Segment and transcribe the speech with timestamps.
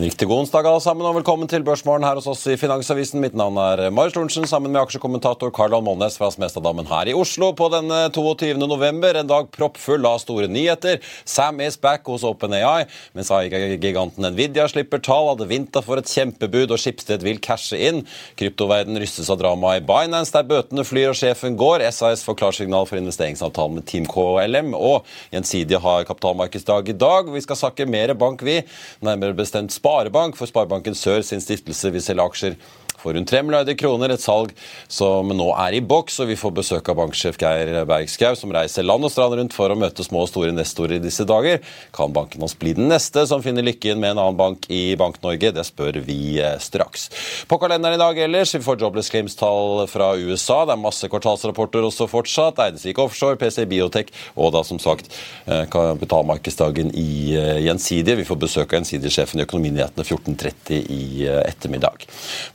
[0.00, 3.20] En riktig god onsdag alle sammen, og velkommen til Børsmorgen her hos oss i Finansavisen.
[3.20, 7.50] Mitt navn er Marius Lorentzen, sammen med aksjekommentator Karl Almonnes fra Smestadammen her i Oslo
[7.52, 8.54] på denne 22.
[8.62, 9.18] november.
[9.20, 11.02] En dag proppfull av store nyheter.
[11.28, 16.72] Sam is back hos OpenAI, mens AI-giganten Nvidia slipper tall, hadde vinta for et kjempebud,
[16.72, 18.00] og Skipsted vil cashe inn.
[18.40, 21.84] Kryptoverden rystes av dramaet i Binance, der bøtene flyr og sjefen går.
[21.92, 25.04] SAS får klarsignal for investeringsavtalen med Team KLM, og
[25.36, 27.28] Gjensidige har kapitalmarkedsdag i dag.
[27.36, 28.62] Vi skal sakke mer bank, vi.
[29.04, 32.54] Nærmere bestemt Sparebank, for Sparebanken Sør sin stiftelse vil selge aksjer
[33.00, 34.12] for rundt 3 milliarder kroner.
[34.14, 34.52] Et salg
[34.90, 38.86] som nå er i boks, og vi får besøk av banksjef Geir Bergskau, som reiser
[38.86, 41.60] land og strand rundt for å møte små og store investorer i disse dager.
[41.96, 45.52] Kan banken hans bli den neste som finner lykken med en annen bank i Bank-Norge?
[45.56, 47.08] Det spør vi eh, straks.
[47.50, 50.62] På kalenderen i dag ellers, vi får jobless claims-tall fra USA.
[50.68, 52.60] Det er masse kvartalsrapporter også fortsatt.
[52.66, 55.10] Eidesvik Offshore, PC Biotech og da som sagt
[55.46, 58.20] eh, kapitalmarkedsdagen i eh, Gjensidige.
[58.20, 62.06] Vi får besøk av Gjensidige-sjefen i Økonominyhetene 14.30 i ettermiddag.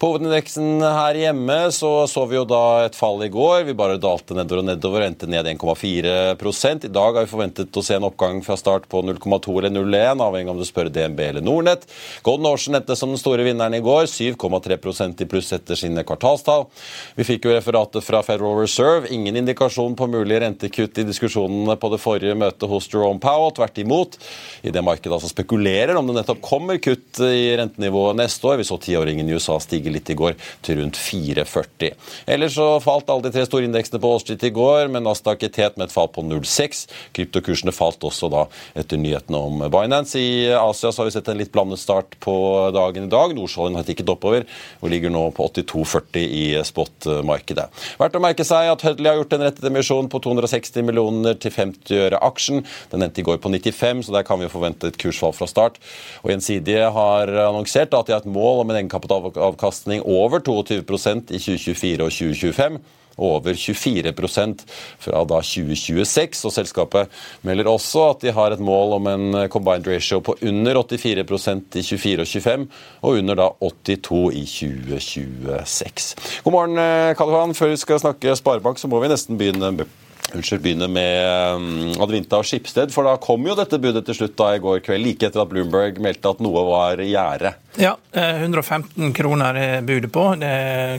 [0.01, 3.63] På hovedindeksen her hjemme så så vi jo da et fall i går.
[3.66, 7.84] Vi bare dalte nedover og nedover, endte ned 1,4 I dag har vi forventet å
[7.84, 11.19] se en oppgang fra start på 0,2 eller 0,1, avhengig av om du spør DNB
[11.19, 11.88] eller Nordnett.
[12.23, 16.67] Golden Ocean endte som den store vinneren i går, 7,3% i pluss etter sine kvartalstall.
[17.16, 19.07] Vi fikk jo referatet fra Federal Reserve.
[19.13, 23.53] Ingen indikasjon på mulige rentekutt i diskusjonene på det forrige møtet hos Jerome Powell.
[23.56, 24.19] Tvert imot.
[24.63, 28.59] I det markedet altså spekulerer om det nettopp kommer kutt i rentenivået neste år.
[28.59, 30.25] Vi så tiåringen i USA stige litt i går,
[30.66, 31.94] til rundt 4,40.
[32.36, 35.52] Ellers så falt alle de tre store indeksene på Wall i går, men Nasdaq i
[35.53, 36.86] tet med et fall på 0,6.
[37.16, 38.46] Kryptokursene falt også da
[38.78, 40.19] etter nyhetene om Binance.
[40.19, 42.35] I Asia så har vi sett en litt blandet start på
[42.75, 43.35] dagen i dag.
[43.35, 44.46] Nordsjøen har tikket oppover
[44.81, 47.68] og ligger nå på 82,40 i spot-markedet.
[48.02, 51.53] Verdt å merke seg at Hudley har gjort en rettet emisjon på 260 millioner til
[51.53, 52.64] 50 øre aksjen.
[52.91, 55.80] Den endte i går på 95, så der kan vi forvente et kursfall fra start.
[56.24, 61.42] Og Gjensidige har annonsert at de har et mål om en egenkapitalavkastning over 22% i
[61.42, 62.84] 2024 og 2025
[63.18, 64.64] over 24%
[65.00, 66.46] fra da 2026.
[66.46, 67.12] og Selskapet
[67.48, 71.84] melder også at de har et mål om en combined ratio på under 84% i
[71.84, 72.68] 24 og 25,
[73.02, 76.16] og under da 82 i 2026.
[76.44, 76.76] God morgen,
[77.16, 77.56] Karl Johan.
[77.56, 82.40] Før vi skal snakke Sparebank, så må vi nesten begynne med Unnskyld, begynne med Advinta
[82.41, 82.91] og Skipsted.
[82.94, 85.52] For da kom jo dette budet til slutt da i går kveld, like etter at
[85.52, 87.53] Bloomberg meldte at noe var i gjære.
[87.78, 90.24] Ja, 115 kroner er budet på.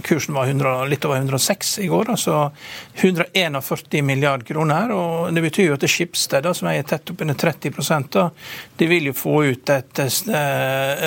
[0.05, 2.11] Kursen var 100, litt over 106 i går.
[2.11, 2.51] altså
[2.95, 4.93] 141 milliard kroner.
[4.93, 8.29] og Det betyr jo at Skipsted, som er tett oppunder 30 da,
[8.77, 10.03] de vil jo få ut et,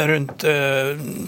[0.10, 0.46] rundt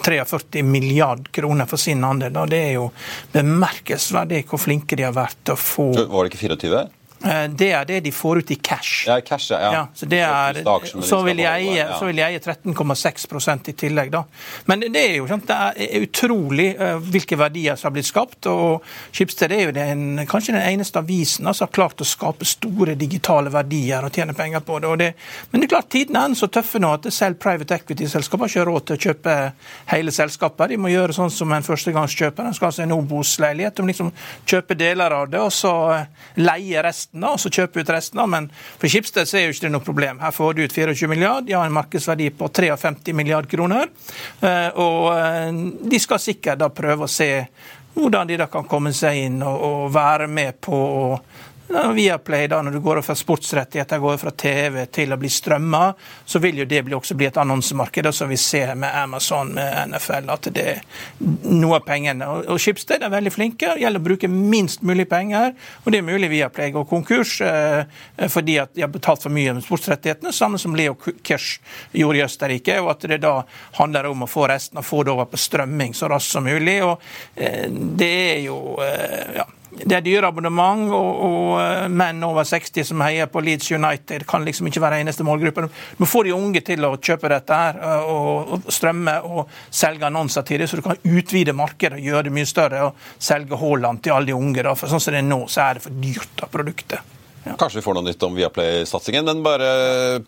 [0.03, 2.37] 43 milliard kroner for sin andel.
[2.37, 2.89] og Det er jo
[3.31, 6.90] bemerkelsesverdig hvor flinke de har vært til å få Var det ikke 24?
[7.21, 9.05] Det er det de får ut i cash.
[9.07, 9.73] Ja, cash, ja.
[9.73, 14.11] ja så, det er, så, vil jeg eie, så vil jeg eie 13,6% i tillegg,
[14.13, 14.23] da.
[14.69, 18.49] Men det er jo sant, det er utrolig uh, hvilke verdier som har blitt skapt.
[18.49, 22.95] og Schibsted er jo den, kanskje den eneste avisen som har klart å skape store
[22.99, 24.95] digitale verdier og tjene penger på det.
[25.01, 25.11] det
[25.51, 28.67] men det er klart tidene er så tøffe nå at selv private equity-selskaper har ikke
[28.69, 29.35] råd til å kjøpe
[29.91, 30.71] hele selskapet.
[30.71, 32.47] De må gjøre sånn som en førstegangskjøper.
[32.47, 33.77] De skal ha seg en Obos-leilighet.
[33.77, 34.11] De liksom
[34.49, 35.73] kjøper deler av det, og så
[36.39, 38.29] leie resten resten, og så kjøper ut resten.
[38.29, 38.49] Men
[38.79, 40.19] for Skipsted så er jo ikke det noe problem.
[40.19, 43.89] Her får du ut 24 milliard, de har en markedsverdi på 53 milliard kroner.
[44.75, 45.11] Og
[45.83, 47.47] de skal sikkert da prøve å se
[47.93, 51.19] hvordan de da kan komme seg inn og, være med på å
[51.71, 55.83] Viaplay, da, når du går fra sportsrettigheter går fra TV til å bli strømma,
[56.25, 60.29] så vil jo det også bli et annonsemarked, som vi ser med Amazon, med NFL.
[60.29, 60.81] at det er
[61.47, 62.27] noe av pengene.
[62.51, 63.73] Og Schibsted er veldig flinke.
[63.75, 65.53] Det gjelder å bruke minst mulig penger.
[65.83, 67.85] Og det er mulig Viaplay går konkurs eh,
[68.31, 71.61] fordi at de har betalt for mye med sportsrettighetene, samme som Leo Kirsch
[71.95, 72.81] gjorde i Østerrike.
[72.83, 73.37] Og at det da
[73.79, 76.81] handler om å få resten og få det over på strømming så raskt som mulig.
[76.83, 76.99] Og
[77.35, 82.43] eh, det er jo eh, ja, det er dyre abonnement, og, og, eh, menn over
[82.47, 85.63] 60 som heier på Leeds United, kan liksom ikke være eneste målgruppe.
[85.67, 89.55] Du må få de unge til å kjøpe dette her, eh, og, og strømme og
[89.69, 92.83] selge annonser til det, så du kan utvide markedet og gjøre det mye større.
[92.89, 94.67] og Selge Haaland til alle de unge.
[94.67, 94.75] Da.
[94.75, 97.17] For sånn som det er nå, så er det for dyrt av produktet.
[97.43, 97.55] Ja.
[97.57, 99.25] Kanskje vi får noe nytt om Viaplay-satsingen.
[99.25, 99.69] Men bare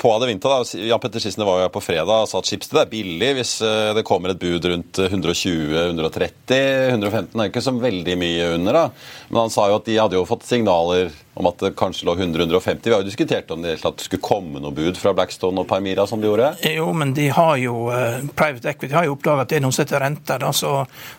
[0.01, 0.79] på Adevinta, da.
[0.81, 3.53] Jan Petter Sissene var jo her på fredag og sa at Schibsted er billig hvis
[3.65, 6.57] eh, det kommer et bud rundt 120-130.
[6.95, 8.85] 115 er ikke så veldig mye under, da.
[9.29, 12.15] Men han sa jo at de hadde jo fått signaler om at det kanskje lå
[12.15, 12.79] 100-150.
[12.83, 16.21] Vi har jo diskutert om det skulle komme noe bud fra Blackstone og Parmira, som
[16.21, 16.51] de gjorde.
[16.69, 19.75] Jo, men de har jo, uh, Private Equity har jo oppdaget at det er noen
[19.75, 20.43] som renter.
[20.43, 20.73] Da, så,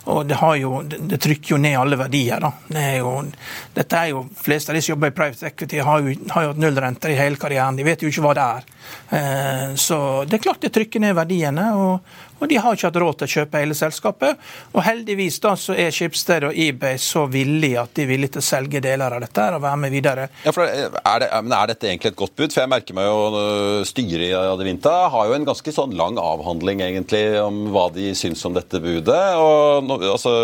[0.04, 2.38] og det, har jo, det, trykker jo ned alle verdier.
[2.44, 2.52] da.
[2.68, 3.16] Det er jo,
[3.74, 6.54] dette er jo, fleste av de som jobber i Private Equity, har jo, har jo
[6.54, 7.80] hatt nullrenter i hele karrieren.
[7.80, 8.70] De vet jo ikke hva det er.
[9.10, 9.98] Uh, så
[10.28, 11.70] det er klart det trykker ned verdiene.
[11.74, 14.40] og de har ikke hatt råd til å kjøpe hele selskapet.
[14.74, 18.42] Og heldigvis da så er Schibsted og eBay så villige at de er villige til
[18.42, 20.26] å selge deler av dette og være med videre.
[20.44, 22.50] Ja, for er, det, er dette egentlig et godt bud?
[22.52, 26.18] For jeg merker meg jo øh, styret i Adevinta har jo en ganske sånn lang
[26.20, 29.22] avhandling egentlig om hva de syns om dette budet.
[29.40, 30.34] og altså,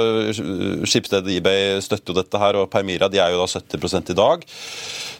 [0.88, 4.18] Schibsted og eBay støtter jo dette her, og Permira de er jo da 70 i
[4.18, 4.46] dag.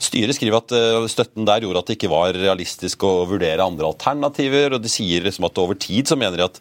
[0.00, 3.88] Styret skriver at øh, støtten der gjorde at det ikke var realistisk å vurdere andre
[3.90, 6.60] alternativer, og de sier liksom at over tid så mener de at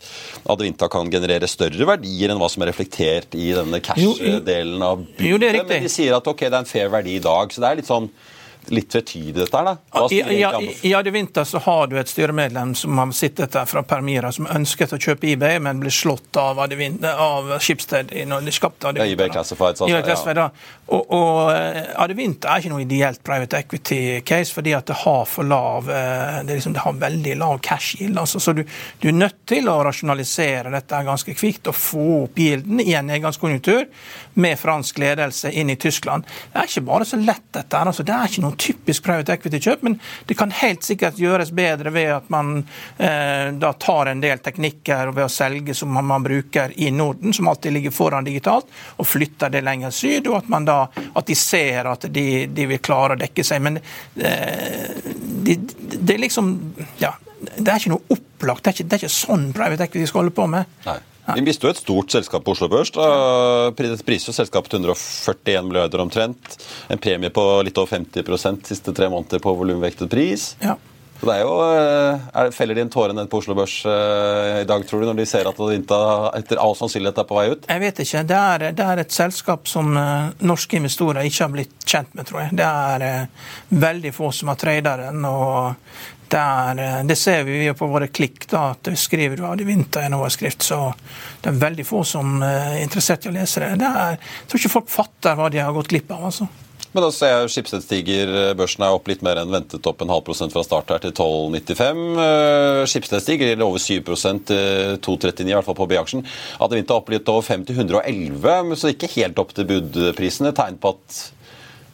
[0.49, 5.29] Advinta kan generere større verdier enn hva som er reflektert i denne cash-delen av bygget.
[5.29, 5.69] Jo, det riktig.
[5.75, 7.53] Men de sier at ok, det er en fair verdi i dag.
[7.53, 8.09] Så det er litt sånn
[8.73, 10.05] litt tvetydig, dette her, da?
[10.11, 10.39] I,
[10.89, 14.47] ja, I vinter så har du et styremedlem som har sittet der fra Permira, som
[14.49, 19.07] ønsket å kjøpe eBay, men ble slått av, av Schibsted når de skapte Adevinta.
[19.07, 20.49] Ja, eBay Classified, altså, Classified, ja.
[20.89, 25.89] Og, og eh, er ikke noe ideelt private equity-case, fordi at det har for lav
[25.93, 28.17] eh, det, liksom, det har veldig lav cash-gild.
[28.17, 28.63] Altså, så du,
[29.01, 33.09] du, er nødt til å rasjonalisere dette ganske kvikt og få opp gilden i en
[33.09, 33.85] nedgangskonjunktur
[34.39, 36.25] med fransk ledelse inn i Tyskland.
[36.53, 37.83] Det er ikke bare så lett, dette.
[37.83, 39.97] Altså, det er ikke noe typisk private equity-kjøp, men
[40.27, 42.57] det kan helt sikkert gjøres bedre ved at man
[42.97, 47.33] eh, da tar en del teknikker og ved å selge som man, bruker i Norden,
[47.33, 48.67] som alltid ligger foran digitalt,
[48.97, 50.27] og flytter det lenger syd.
[50.27, 53.63] og at man da at de ser at de, de vil klare å dekke seg.
[53.63, 54.99] Men eh,
[55.45, 55.59] det
[55.89, 56.51] de er liksom
[56.99, 58.63] Ja, det er ikke noe opplagt.
[58.63, 60.79] Det er ikke, det er ikke sånn private equity skal holde på med.
[60.85, 60.97] Nei.
[61.35, 62.91] Vi mister jo et stort selskap på Oslo Børs.
[62.93, 66.55] Det Priser selskapet til 141 milliarder omtrent.
[66.89, 70.53] En premie på litt over 50 de siste tre måneder på volumvektet pris.
[70.63, 70.77] Ja.
[71.19, 74.61] Så det er jo, eh, er, Feller de en tåre ned på Oslo Børs uh,
[74.61, 75.97] i dag, tror du, når de ser at Adevinta
[76.37, 77.67] etter all sannsynlighet er på vei ut?
[77.67, 78.21] Jeg vet ikke.
[78.29, 82.29] Det er, det er et selskap som uh, norske investorer ikke har blitt kjent med,
[82.29, 82.55] tror jeg.
[82.61, 83.27] Det er
[83.83, 85.27] veldig få som har tradet den.
[85.27, 85.75] og
[86.31, 90.17] det, er, det, ser vi på våre klikk, da, at skriver du Adevinta i en
[90.19, 90.79] overskrift, så
[91.41, 93.75] det er veldig få som er interessert i å lese det.
[93.83, 96.25] det er, jeg tror ikke folk fatter hva de har gått glipp av.
[96.31, 96.49] altså.
[96.89, 100.01] Men da ser jeg Schibsted stiger, eh, børsen er opp litt mer enn ventet, opp
[100.01, 101.99] en halv prosent fra start her til 12,95.
[102.23, 104.49] Eh, Schibsted stiger over 7%
[105.05, 106.25] 2,39 i hvert fall på B-aksjen.
[106.57, 110.55] Adevinta opp litt over 5 til 111, så ikke helt opp til budprisene.
[110.57, 111.19] Tegn på at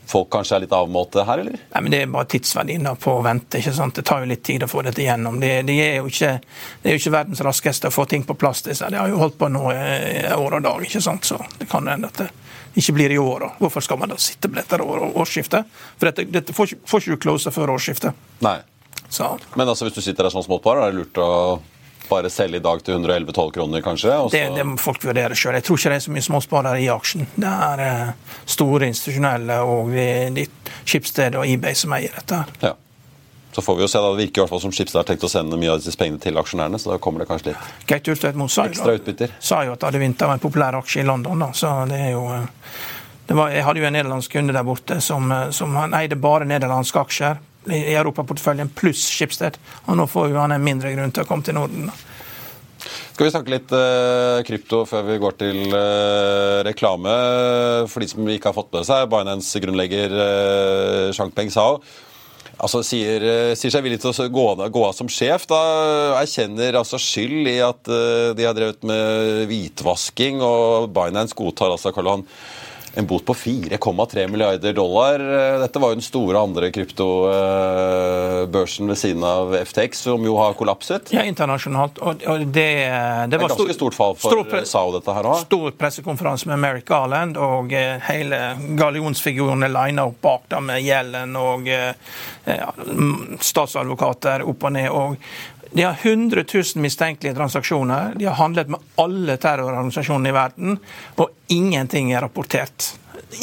[0.09, 1.57] folk kanskje er litt avmålte her, eller?
[1.73, 3.59] Nei, men Det er bare tidsverdien på å vente.
[3.59, 3.95] ikke sant?
[3.95, 5.39] Det tar jo litt tid å få dette igjennom.
[5.39, 6.31] Det, det, er, jo ikke,
[6.81, 8.63] det er jo ikke verdens raskeste å få ting på plass.
[8.65, 11.25] Det, det har jo holdt på nå i år og dag, ikke sant?
[11.25, 12.29] så det kan hende at det
[12.75, 13.47] ikke blir i år.
[13.47, 15.75] Og Hvorfor skal man da sitte på dette årsskiftet?
[15.97, 18.25] For dette, dette får, får, ikke du close før årsskiftet.
[18.45, 18.59] Nei.
[19.09, 19.27] Så.
[19.55, 21.29] Men altså, hvis du sitter der som småpar, er det lurt å
[22.09, 24.15] bare selge i dag til 111-12 kroner, kanskje?
[24.31, 25.57] Det, det, må folk vurdere sjøl.
[25.59, 27.27] Jeg tror ikke det er så mye småsparere i aksjen.
[27.35, 29.93] Det er eh, store institusjonelle og
[30.35, 30.47] de,
[31.35, 32.41] og eBay som eier dette.
[32.41, 32.57] her.
[32.71, 32.73] Ja.
[33.55, 34.11] Så får vi jo se, da.
[34.11, 36.19] Det virker i hvert fall som Schibsted har tenkt å sende mye av disse pengene
[36.19, 36.79] til aksjonærene.
[36.81, 38.65] så da kommer det kanskje litt Geit Ulstvedmo sa,
[39.39, 41.39] sa jo at Adevinta var en populær aksje i London.
[41.39, 42.25] da, så det er jo...
[43.25, 46.99] Var, jeg hadde jo en nederlandsk kunde der borte som, som han eide bare nederlandske
[46.99, 49.59] aksjer i europaporteføljen pluss Schibsted.
[49.85, 51.89] Og nå får jo han en mindre grunn til å komme til Norden.
[53.15, 57.13] Skal vi snakke litt eh, krypto før vi går til eh, reklame?
[57.91, 61.79] For de som ikke har fått med seg, Binance-grunnlegger eh, Changpeng Sao
[62.55, 65.47] altså sier, eh, sier, seg villig til å gå, gå, av som sjef.
[65.49, 65.61] Da
[66.21, 71.93] erkjenner altså skyld i at uh, de har drevet med hvitvasking, og Binance godtar altså
[71.95, 72.27] Karl Johan
[72.95, 75.19] en bot på 4,3 milliarder dollar.
[75.59, 81.13] Dette var jo den store andre kryptobørsen ved siden av FTX, som jo har kollapset.
[81.15, 81.97] Ja, internasjonalt.
[81.99, 82.91] Og, og det,
[83.29, 85.39] det, var ganske stort fall for stor, SAO, dette her òg.
[85.45, 88.37] Stor pressekonferanse med Merrick Garland, og eh, hele
[88.79, 91.93] gallionsfigurene lina opp bak dem med gjelden og eh,
[92.47, 92.73] ja,
[93.41, 94.89] statsadvokater opp og ned.
[94.89, 95.17] og
[95.71, 98.13] de har 100 000 mistenkelige transaksjoner.
[98.15, 100.77] De har handlet med alle terrororganisasjonene i verden,
[101.15, 102.93] og ingenting er rapportert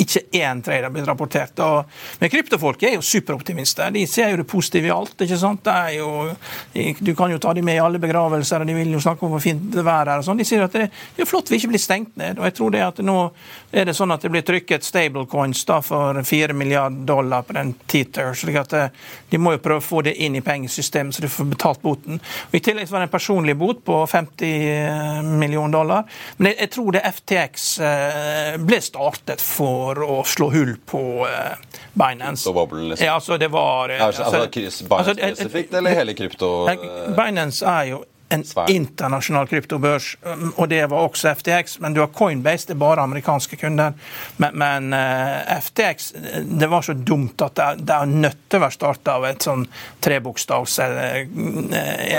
[0.03, 1.59] ikke én trader blitt rapportert.
[1.65, 3.93] Og, men kryptofolk er jo superoptimister.
[3.95, 5.15] De ser jo det positive i alt.
[5.21, 5.69] ikke sant?
[5.97, 6.11] Jo,
[6.99, 9.35] du kan jo ta dem med i alle begravelser, og de vil jo snakke om
[9.35, 10.13] hvor fint det er.
[10.17, 10.41] og sånn.
[10.41, 12.41] De sier at det, det er flott vi ikke blir stengt ned.
[12.41, 13.19] Og jeg tror det at nå
[13.73, 17.75] er det sånn at det blir trykket stablecoins da for 4 milliarder dollar på den
[17.87, 18.35] Teeter.
[18.37, 18.83] slik at det,
[19.31, 22.21] de må jo prøve å få det inn i pengesystemet, så de får betalt boten.
[22.51, 26.05] Og I tillegg var det en personlig bot på 50 eh, millioner dollar.
[26.37, 31.03] Men jeg, jeg tror det FTX eh, ble startet for for å slå hull på
[31.27, 32.45] uh, Binance.
[32.47, 33.07] Så boblen, liksom.
[33.07, 36.53] Ja, altså det var uh, altså, altså, Binance altså, spesifikt, eller hele krypto?
[37.19, 38.71] Binance er jo en Svær.
[38.71, 40.17] internasjonal kryptobørs.
[40.23, 41.79] Um, og det var også FTX.
[41.85, 43.93] Men du har Coinbase, det er bare amerikanske kunder.
[44.37, 46.13] Men, men uh, eh, FTX
[46.63, 49.45] det var så dumt at det, det er nødt til å være starta av et
[49.45, 49.67] sånn
[50.05, 50.89] trebokstavs uh,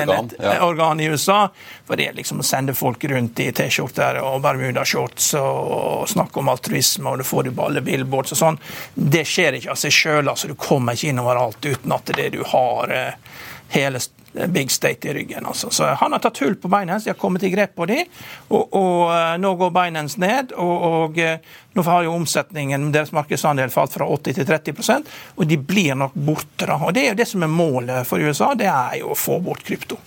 [0.03, 0.55] organ, ja.
[0.65, 1.47] organ, i USA.
[1.87, 6.41] For det er liksom å sende folk rundt i T-skjorter og bermudashorts og, og snakke
[6.41, 8.61] om altruisme, og du får det på alle billboards og sånn.
[8.93, 10.29] Det skjer ikke av seg sjøl.
[10.29, 13.39] Altså, du kommer ikke inn overalt uten at det er det du har uh,
[13.73, 14.01] hele
[14.33, 15.45] big state i ryggen.
[15.45, 15.69] Altså.
[15.69, 18.05] Så Han har tatt hull på Binance, de har kommet i grep på dem.
[18.49, 20.53] og, og uh, nå går Binance ned.
[20.57, 25.47] og, og uh, Nå har jo omsetningen, deres markedsandel falt fra 80 til 30% og
[25.49, 26.67] de blir nok borte.
[26.67, 26.77] da.
[26.77, 29.39] Og Det er jo det som er målet for USA, det er jo å få
[29.41, 29.97] bort krypto.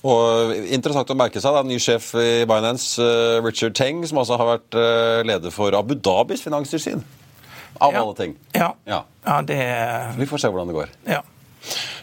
[0.00, 3.04] Og Interessant å merke seg, da, ny sjef i Binance,
[3.44, 4.78] Richard Teng, som altså har vært
[5.28, 7.04] leder for Abu Dhabis finanstilsyn.
[7.80, 8.00] Av ja.
[8.00, 8.34] alle ting.
[8.56, 8.74] Ja.
[8.88, 9.04] ja.
[9.24, 9.60] ja det...
[10.16, 10.96] Vi får se hvordan det går.
[11.12, 11.20] Ja.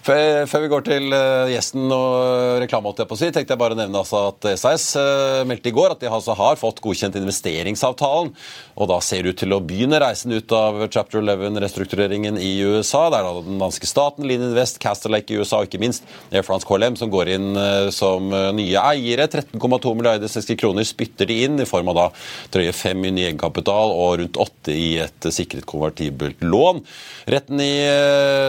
[0.08, 4.22] Før, vi går til uh, gjesten og reklame, si, tenkte jeg bare å nevne altså
[4.30, 8.30] at SAS eh, meldte i går at de altså har fått godkjent investeringsavtalen.
[8.78, 13.08] Og da ser det ut til å begynne reisen ut av chapter 11-restruktureringen i USA.
[13.12, 16.08] Det er da den danske staten, Line Invest, Castle Lake i USA og ikke minst
[16.32, 19.28] Air France KLM som går inn uh, som nye eiere.
[19.28, 22.08] 13,2 milliarder svenske kroner spytter de inn i form av da
[22.56, 26.80] drøye 5 i ny egenkapital og rundt 8 i et sikret konvertibelt lån.
[27.28, 27.74] Retten i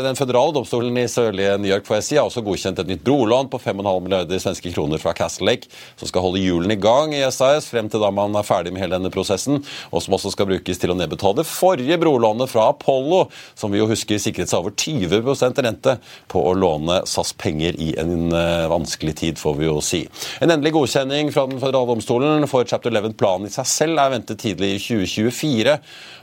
[0.06, 3.48] den føderale domstolen i sørlige New York for SI har også godkjent et nytt brolån
[3.52, 7.22] på 5,5 milliarder svenske kroner fra Castle Lake, som skal holde hjulene i gang i
[7.34, 10.50] SAS frem til da man er ferdig med hele denne prosessen, og som også skal
[10.50, 13.24] brukes til å nedbetale det forrige brolånet fra Apollo,
[13.58, 15.96] som vi jo husker sikret seg over 20% rente
[16.30, 20.04] på å låne SAS penger i en uh, vanskelig tid, får vi jo si.
[20.42, 24.42] En endelig godkjenning fra den føderale domstolen for Chapter 11-planen i seg selv er ventet
[24.42, 25.78] tidlig i 2024.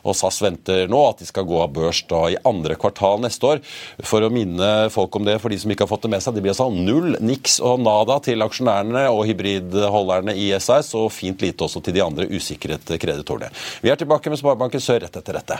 [0.05, 3.49] Og SAS venter nå at de skal gå av børs da i andre kvartal neste
[3.55, 3.63] år.
[4.05, 6.37] For å minne folk om det, for de som ikke har fått det med seg,
[6.37, 11.41] det blir altså null, niks og nada til aksjonærene og hybridholderne i SAS, og fint
[11.43, 13.51] lite også til de andre usikret kreditorene.
[13.81, 15.59] Vi er tilbake med Sparebanken Sør rett etter dette.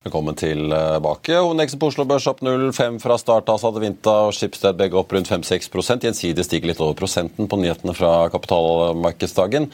[0.00, 1.34] Velkommen tilbake.
[1.44, 3.50] Oneksen på Oslo Børs opp 0,5 fra start.
[3.52, 5.68] Altså Adevinta og Schibsted begge opp rundt 5-6
[6.00, 9.68] Gjensidig stiger litt over prosenten på nyhetene fra kapitalmarkedsdagen.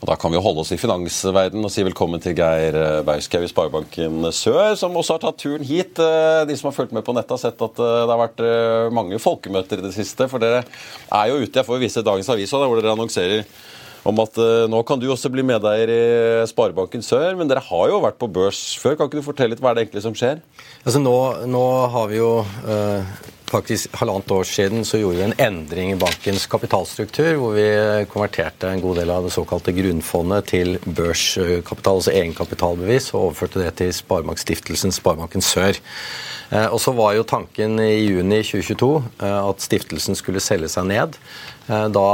[0.00, 3.52] Og Da kan vi holde oss i finansverden og si velkommen til Geir Bauskau i
[3.54, 6.02] Sparebanken Sør, som også har tatt turen hit.
[6.02, 8.42] Eh, de som har fulgt med på nettet, har sett at eh, det har vært
[8.42, 10.26] eh, mange folkemøter i det siste.
[10.26, 13.46] For dere er jo ute, jeg får vise dagens avis hvor dere annonserer
[14.06, 16.02] om at uh, nå kan du også bli medeier i
[16.50, 17.34] Sparebanken Sør.
[17.38, 18.98] Men dere har jo vært på børs før.
[18.98, 20.42] Kan ikke du fortelle litt hva er det egentlig som skjer?
[20.84, 21.16] Altså Nå,
[21.50, 22.32] nå har vi jo
[22.68, 27.66] øh faktisk halvannet år siden så gjorde vi en endring i bankens kapitalstruktur, hvor vi
[28.12, 33.74] konverterte en god del av det såkalte grunnfondet til børskapital, altså egenkapitalbevis, og overførte det
[33.80, 35.80] til Sparebankstiftelsen Sparebanken Sør.
[36.52, 38.92] Uh, og så var jo tanken i juni 2022
[39.28, 41.18] at stiftelsen skulle selge seg ned.
[41.68, 42.08] Eh, da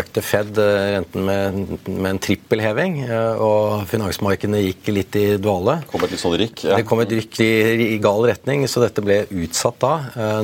[0.00, 5.78] økte Fed eh, renten med, med en trippelheving, eh, og finansmarkedene gikk litt i dvale.
[5.90, 6.64] Kom et litt sånn rykk?
[6.66, 6.80] Ja.
[6.80, 7.50] Det kom et rykk i,
[7.86, 9.92] i, gal retning, så dette ble utsatt da.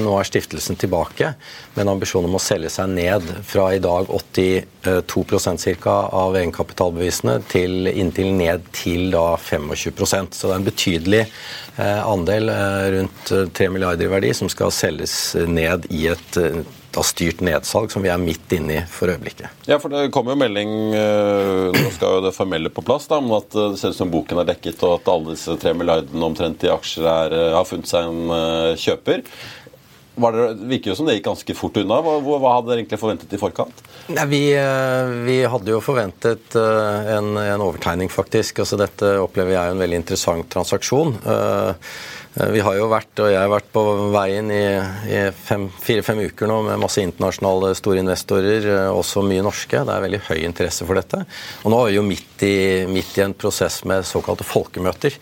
[0.02, 1.33] Nå er stiftelsen tilbake
[1.75, 5.97] med en ambisjon om å selge seg ned fra i dag 82% ca.
[6.23, 11.23] av egenkapitalbevisene til inntil ned til da 25% Så det er en betydelig
[11.83, 12.50] andel,
[12.97, 15.16] rundt 3 milliarder i verdi, som skal selges
[15.49, 16.40] ned i et
[16.93, 19.65] da styrt nedsalg, som vi er midt inne i for øyeblikket.
[19.69, 23.21] Ja, for Det kommer jo melding eh, nå skal jo det formelle på plass, da,
[23.23, 26.29] om at det ser ut som boken er dekket, og at alle disse tre milliardene
[26.29, 28.23] omtrent i aksjer er, eh, har funnet seg en
[28.77, 28.81] kjøper.
[28.83, 29.27] kjøper.
[30.13, 31.97] Det virker jo som det gikk ganske fort unna.
[32.05, 33.79] Hva, hva hadde dere egentlig forventet i forkant?
[34.13, 34.41] Nei, vi,
[35.25, 38.61] vi, hadde jo forventet en, en overtegning, faktisk.
[38.61, 41.17] Altså, dette opplever jeg en veldig interessant transaksjon.
[41.25, 41.95] Eh,
[42.32, 43.82] vi har jo vært, og jeg har vært på
[44.14, 44.62] veien i,
[45.12, 49.82] i fire-fem uker nå med masse internasjonale store investorer, eh, også mye norske.
[49.84, 51.21] Det er veldig høy interesse for dette.
[51.60, 52.54] Og nå er vi jo midt i,
[52.88, 55.18] midt i en prosess med såkalte folkemøter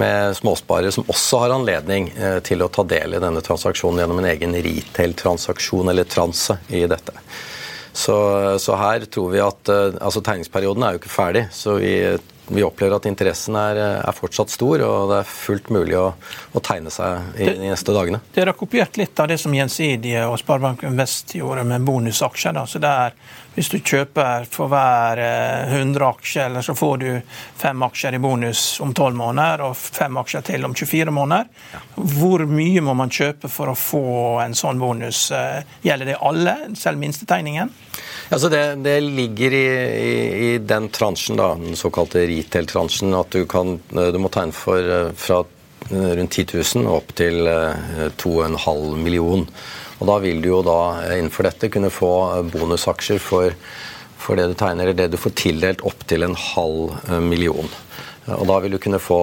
[0.00, 4.20] med småsparere som også har anledning eh, til å ta del i denne transaksjonen gjennom
[4.20, 7.16] en egen retail-transaksjon eller transe i dette.
[7.90, 8.14] Så,
[8.62, 11.94] så, her tror vi at altså Tegningsperioden er jo ikke ferdig, så vi
[12.50, 16.08] vi opplever at interessen er, er, fortsatt stor, og det er fullt mulig å,
[16.52, 18.22] å tegne seg i de neste dagene.
[18.34, 22.56] Dere har kopiert litt av det som Gjensidige og Sparebanken Vest gjorde med bonusaksjer.
[22.56, 22.66] Da.
[22.68, 23.16] Så det er,
[23.54, 27.20] hvis du kjøper for hver 100 aksjer, aksjer, så får du
[27.56, 31.48] fem aksjer i bonus om 12 måneder og fem aksjer til om 24 måneder.
[31.72, 31.80] Ja.
[31.96, 34.04] Hvor mye må man kjøpe for å få
[34.44, 35.30] en sånn bonus?
[35.30, 37.72] Eh, gjelder det alle, selv minstetegningen?
[38.30, 40.10] Altså det, det, ligger i, i,
[40.46, 45.08] i, den transjen, da, den såkalte retail-transjen, at du, kan, du må tegne for eh,
[45.18, 45.40] fra
[45.88, 46.46] eh, rundt 10
[46.78, 47.42] 000 opp til
[48.22, 49.42] 2,5 eh, million.
[49.98, 50.78] Og Da vil du jo da
[51.16, 52.12] innenfor dette kunne få
[52.54, 53.50] bonusaksjer for,
[54.22, 56.94] for det du tegner, eller det du får tildelt opp til en halv
[57.26, 57.66] million.
[58.30, 59.20] Og da vil du kunne få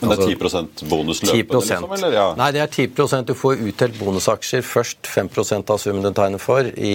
[0.00, 1.60] men det er 10% altså, bonus løpende?
[1.60, 2.14] Liksom, eller?
[2.16, 2.26] Ja.
[2.38, 6.66] Nei, det er 10% Du får utdelt bonusaksjer først 5% av summen du tegner for
[6.66, 6.94] i,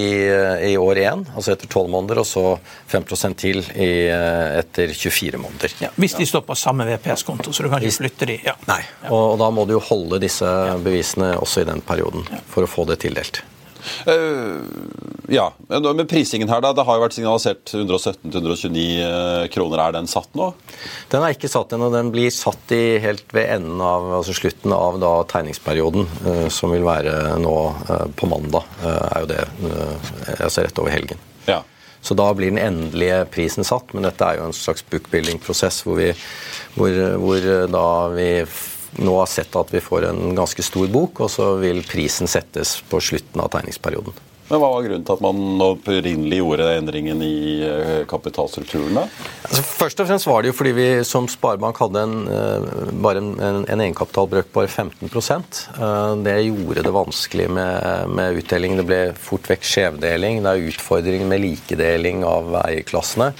[0.71, 2.45] i år én, altså etter 12 måneder, og så
[2.91, 3.07] 5
[3.39, 5.75] til i, etter 24 måneder.
[5.85, 8.39] Ja, hvis de står på samme VPS-konto, så du kan ikke flytte de.
[8.45, 8.55] Ja.
[8.69, 10.49] Nei, og, og, da må du jo holde disse
[10.83, 13.43] bevisene også i den perioden for å få det tildelt.
[14.07, 14.61] Uh,
[15.27, 16.71] ja, Med prisingen her, da.
[16.75, 19.81] Det har jo vært signalisert 117-129 eh, kroner.
[19.81, 20.51] Er den satt nå?
[21.09, 21.89] Den er ikke satt ennå.
[21.93, 26.73] Den blir satt i helt ved enden av, altså slutten av da, tegningsperioden, uh, som
[26.75, 27.55] vil være nå
[28.19, 28.69] på mandag.
[28.85, 29.41] er jo det
[30.37, 31.21] altså rett over helgen.
[31.49, 31.63] Ja.
[32.05, 36.01] Så da blir den endelige prisen satt, men dette er jo en slags bookbuilding-prosess hvor,
[36.77, 38.29] hvor, hvor da vi
[39.01, 42.77] nå har sett at vi får en ganske stor bok, og så vil prisen settes
[42.89, 44.15] på slutten av tegningsperioden.
[44.45, 48.99] Men Hva var grunnen til at man opprinnelig gjorde endringen i eh, kapitalstrukturen?
[49.01, 52.67] Altså, først og fremst var det jo fordi vi som sparebank hadde en, eh,
[53.01, 53.31] bare en,
[53.65, 58.77] en egenkapitalbrøk på 15 eh, Det gjorde det vanskelig med, med, utdeling.
[58.77, 60.43] Det ble fort vekk skjevdeling.
[60.45, 63.31] Det er utfordringer med likedeling av eierklassene.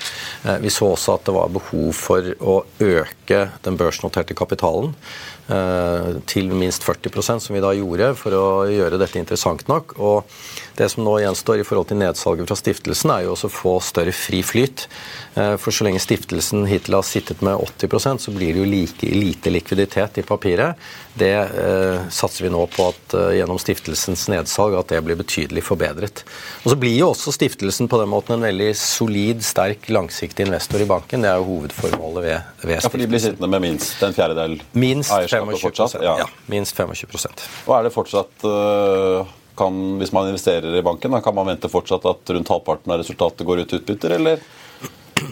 [0.63, 4.97] Vi så også at det var behov for å øke den børsnoterte kapitalen.
[5.45, 9.93] Til minst 40% som vi da gjorde for å gjøre dette interessant nok.
[10.01, 10.31] Og
[10.79, 13.75] det som nå gjenstår i forhold til nedsalget fra stiftelsen, er jo også å få
[13.85, 14.87] større fri flyt.
[15.35, 19.53] For så lenge stiftelsen hittil har sittet med 80% så blir det jo like lite
[19.53, 20.81] likviditet i papiret.
[21.15, 25.63] Det eh, satser vi nå på at eh, gjennom stiftelsens nedsalg at det blir betydelig
[25.63, 26.25] forbedret.
[26.65, 30.83] Og Så blir jo også stiftelsen på den måten en veldig solid, sterk, langsiktig investor
[30.83, 31.23] i banken.
[31.23, 32.83] Det er jo hovedformålet ved, ved stiftelsen.
[32.83, 35.97] Ja, For de blir sittende med minst en fjerdedel minst eierskapet fortsatt?
[36.03, 36.17] Ja.
[36.25, 41.23] ja, minst 25% Og er det fortsatt uh, kan, Hvis man investerer i banken, da,
[41.23, 44.43] kan man vente fortsatt at rundt halvparten av resultatet går ut utbytter, eller?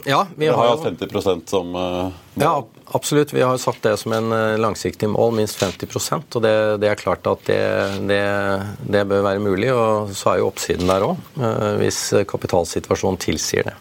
[0.05, 2.11] Ja, vi har, jo 50% som mål.
[2.39, 2.53] Ja,
[2.97, 3.33] absolutt.
[3.33, 6.99] Vi har satt det som en uh, langsiktig mål, minst 50% og det, det er
[6.99, 7.61] klart at det,
[8.09, 8.23] det,
[8.87, 9.69] det, bør være mulig.
[9.73, 13.77] Og så er jo oppsiden der òg, eh, hvis kapitalsituasjonen tilsier det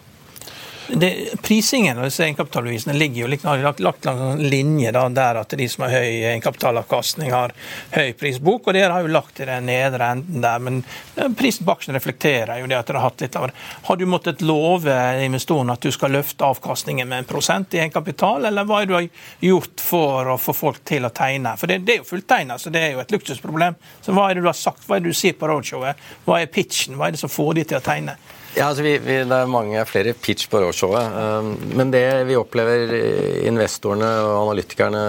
[0.87, 5.55] det, prisingen av disse egenkapitalbevisene ligger jo litt, lagt, lagt en linje da, der at
[5.57, 7.53] de som har høy egenkapitalavkastning, har
[7.93, 8.67] høy prisbok.
[8.67, 10.81] og Dere har jo lagt i den nedre enden der, men
[11.15, 13.55] eh, prisen på aksjen reflekterer jo det at dere har hatt litt av det.
[13.87, 18.49] Har du måttet love investorene at du skal løfte avkastningen med en prosent i egenkapital,
[18.49, 19.09] eller hva er det du har
[19.47, 21.55] gjort for å få folk til å tegne?
[21.59, 23.79] For det, det er jo fulltegna, så det er jo et luksusproblem.
[24.03, 26.07] Så hva er det du har sagt, hva er det du sier på roadshowet?
[26.27, 28.19] Hva er pitchen, hva er det som får de til å tegne?
[28.53, 31.15] Ja, altså vi, vi, Det er mange flere pitch på råshowet.
[31.17, 32.91] Um, men det vi opplever
[33.49, 35.01] investorene og analytikerne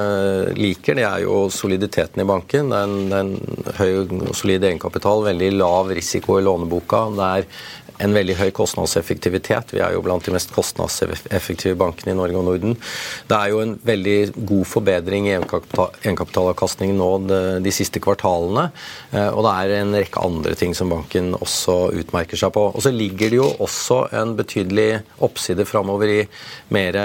[0.56, 2.72] liker, det er jo soliditeten i banken.
[2.72, 7.02] Det er en, det er en høy og solid egenkapital, veldig lav risiko i låneboka.
[7.18, 7.48] Det er
[8.02, 9.74] en veldig høy kostnadseffektivitet.
[9.74, 12.76] Vi er jo blant de mest kostnadseffektive bankene i Norge og Norden.
[13.30, 14.18] Det er jo en veldig
[14.50, 18.68] god forbedring i egenkapitalavkastningen nå de, de, siste kvartalene.
[19.12, 22.68] Eh, og det er en rekke andre ting som banken også utmerker seg på.
[22.74, 24.88] Og så ligger det jo også en betydelig
[25.24, 26.22] oppside framover i
[26.74, 26.98] mer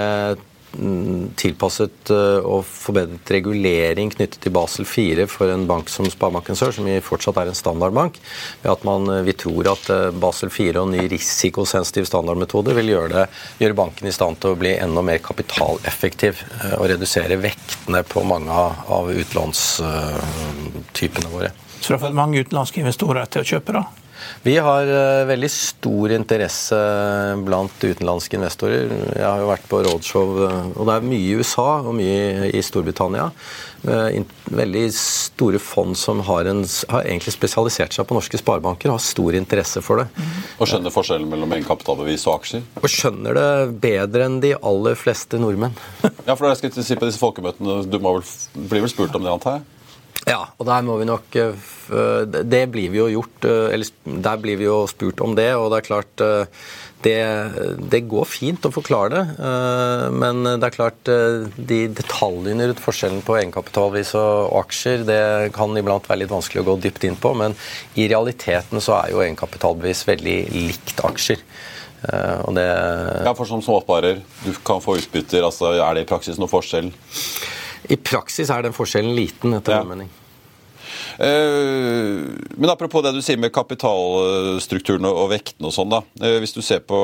[1.39, 6.71] tilpasset eh, og forbedret regulering knyttet til Basel 4 for en bank som Sparebanken Sør,
[6.75, 8.19] som fortsatt er en standardbank.
[8.61, 12.87] ved at man, eh, Vi tror at eh, Basel 4 og ny risikosensitiv standardmetode vil
[12.93, 13.27] gjøre, det,
[13.59, 16.43] gjøre banken i stand til å bli enda mer kapitaleffektiv
[16.77, 21.51] og redusere vektene på mange av utlånstypene våre.
[21.81, 23.83] Så har fått mange utenlandske investorer til å kjøpe, da?
[24.43, 26.77] Vi har uh, veldig stor interesse
[27.45, 28.91] blant utenlandske investorer.
[29.15, 32.51] Jeg har jo vært på roadshow, uh, og det er mye i USA og mye
[32.55, 33.29] i Storbritannia.
[33.83, 34.19] Uh,
[34.51, 39.37] veldig store fond som har, en, har, egentlig spesialisert seg på norske sparebanker, har stor
[39.39, 40.09] interesse for det.
[40.15, 40.37] Mm.
[40.59, 42.63] Og skjønner forskjellen mellom egenkapitalbevis og aksjer?
[42.81, 43.49] Og skjønner det
[43.83, 45.75] bedre enn de aller fleste nordmenn.
[46.27, 49.25] ja, for jeg skal si på disse folkemøtene, Du må vel, blir vel spurt om
[49.25, 49.67] det, antar jeg?
[50.27, 51.55] Ja, og der må vi nok eh,
[52.27, 53.47] Det blir vi jo gjort.
[53.47, 56.63] Eh, eller der blir vi jo spurt om det, og det er klart eh,
[56.99, 57.15] det,
[57.93, 59.51] det, går fint å forklare det,
[60.11, 65.21] men det er klart de detaljene rundt forskjellen på egenkapitalvis og aksjer det
[65.55, 67.55] kan iblant være litt vanskelig å gå dypt inn på, men
[67.95, 71.39] i realiteten så er jo egenkapitalvis veldig likt aksjer.
[72.03, 75.39] Det, ja, for Som småsparer, du kan få utbytter.
[75.47, 76.91] altså Er det i praksis noe forskjell?
[77.87, 79.83] I praksis er den forskjellen liten, etter ja.
[79.83, 80.09] min mening.
[81.19, 82.23] Eh,
[82.55, 86.01] men apropos det du sier med kapitalstrukturen og vektene og sånn, da.
[86.23, 86.99] Eh, hvis du ser på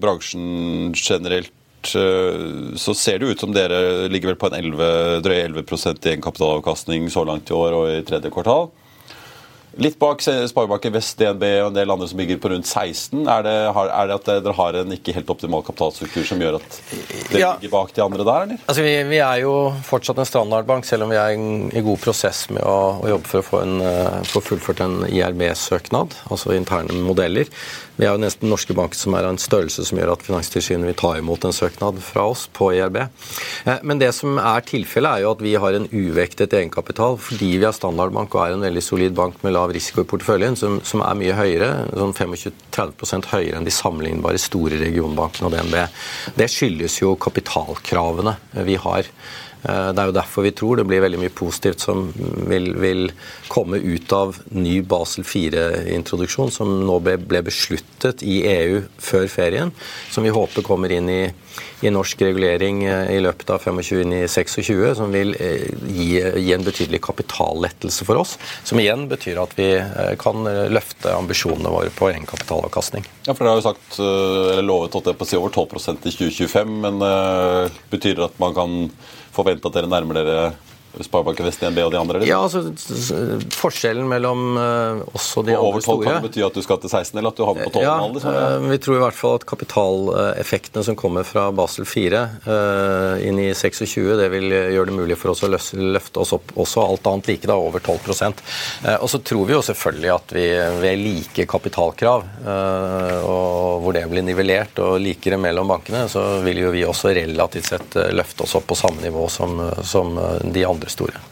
[0.00, 5.48] bransjen generelt eh, så ser det ut som dere ligger vel på en 11, drøye
[5.50, 8.70] 11% i egenkapitalavkastning så langt i år og i tredje kvartal.
[9.80, 13.24] Litt bak Sparebanken Vest, DNB og en del andre som bygger på rundt 16.
[13.30, 16.78] Er det, er det at dere har en ikke helt optimal kapitalstruktur som gjør at
[17.32, 17.52] dere ja.
[17.58, 18.60] ligger bak de andre der, eller?
[18.66, 19.54] Altså, vi, vi, er jo
[19.86, 23.42] fortsatt en standardbank, selv om vi er i god prosess med å, å jobbe for
[23.42, 27.50] å få, en, uh, få fullført en IRB-søknad, altså interne modeller.
[27.94, 30.88] Vi er jo nesten norske banker som er av en størrelse som gjør at Finanstilsynet
[30.88, 32.98] vil ta imot en søknad fra oss på IRB.
[33.04, 37.52] Eh, men det som er tilfellet, er jo at vi har en uvektet egenkapital fordi
[37.62, 40.80] vi er standardbank og er en veldig solid bank med lav risiko i porteføljen, som,
[40.82, 45.78] som er mye høyere, sånn 25-30 høyere enn de sammenlignbare store regionbankene og DNB.
[46.34, 49.06] Det skyldes jo kapitalkravene vi har.
[49.64, 52.06] Eh, det er jo derfor vi tror det blir veldig mye positivt som
[52.48, 53.06] vil, vil
[53.48, 59.72] komme ut av ny Basel 4-introduksjon, som nå ble, ble, besluttet i EU før ferien.
[60.12, 61.22] Som vi håper kommer inn i,
[61.84, 67.00] i norsk regulering eh, i løpet av 25-26, som vil eh, gi, gi, en betydelig
[67.08, 68.36] kapitallettelse for oss.
[68.68, 69.70] Som igjen betyr at vi
[70.20, 73.06] kan løfte ambisjonene våre på egenkapitalavkastning.
[73.24, 75.52] Ja, for Dere har jo sagt, eller lovet at det er på å si over
[75.52, 77.02] 12% i 2025, men
[77.92, 78.74] betyr det at man kan
[79.34, 80.46] forvente at dere nærmer dere
[81.02, 82.20] Sparebanken Vest DNB og de andre?
[82.20, 82.28] Eller?
[82.28, 82.62] Ja, altså
[83.54, 86.62] Forskjellen mellom uh, også de og andre store Over 12 kan det bety at du
[86.64, 87.84] skal til 16, eller at du havner på 12?
[87.84, 88.44] Ja, liksom, ja.
[88.54, 93.40] Uh, vi tror i hvert fall at kapitaleffektene som kommer fra Basel 4 uh, inn
[93.42, 97.10] i 26, det vil gjøre det mulig for oss å løfte oss opp også alt
[97.10, 100.46] annet like, da, over 12 uh, Og så tror vi jo selvfølgelig at vi
[100.84, 106.72] ved like kapitalkrav, og hvor det blir nivellert og likere mellom bankene, så vil jo
[106.74, 110.14] vi også relativt sett løfte oss opp på samme nivå som, som
[110.54, 111.22] de andre store.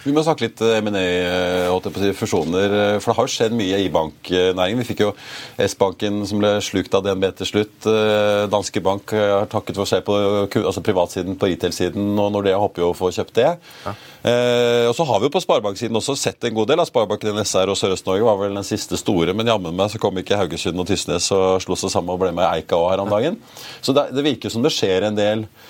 [0.00, 2.72] Vi må snakke litt eh, M&A, fusjoner.
[2.72, 4.80] Eh, for det har jo skjedd mye i banknæringen.
[4.80, 5.10] Vi fikk jo
[5.60, 7.88] S-banken som ble slukt av DNB til slutt.
[7.90, 10.16] Eh, Danske Bank har takket for seg på
[10.62, 13.50] altså privatsiden, på retail-siden, og Nordea håper jo å få kjøpt det.
[13.84, 13.94] Ja.
[14.30, 16.80] Eh, og så har vi jo på sparebanksiden også sett en god del.
[16.80, 20.16] av Sparebanken SR og Sørøst-Norge var vel den siste store, men jammen meg så kom
[20.20, 23.12] ikke Haugesund og Tysnes og slo seg sammen og ble med Eika òg her om
[23.12, 23.36] dagen.
[23.84, 25.69] Så det, det virker som det skjer en del Eh,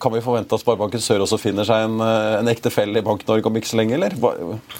[0.00, 3.48] kan vi forvente at Sparebanken Sør også finner seg en, eh, en ektefelle i Bank-Norge
[3.50, 4.14] om ikke så lenge, eller?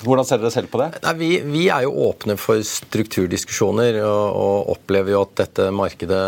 [0.03, 0.89] Hvordan ser dere selv på det?
[1.05, 6.23] Nei, vi, vi, er jo åpne for strukturdiskusjoner og, og, opplever jo at dette markedet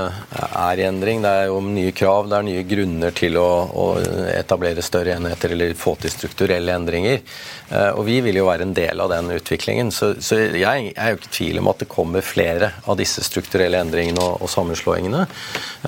[0.48, 1.22] er i endring.
[1.24, 3.86] Det er jo nye krav, det er nye grunner til å, å
[4.34, 7.22] etablere større enheter eller få til strukturelle endringer.
[7.70, 9.92] Eh, og vi vil jo være en del av den utviklingen.
[9.94, 13.24] Så, så jeg, er jo ikke i tvil om at det kommer flere av disse
[13.26, 15.24] strukturelle endringene og, og sammenslåingene.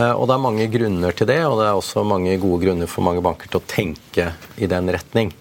[0.00, 2.86] Og det er mange grunner til det, og det er også mange mange gode grunner
[2.86, 5.32] for mange banker til å tenke i den retning.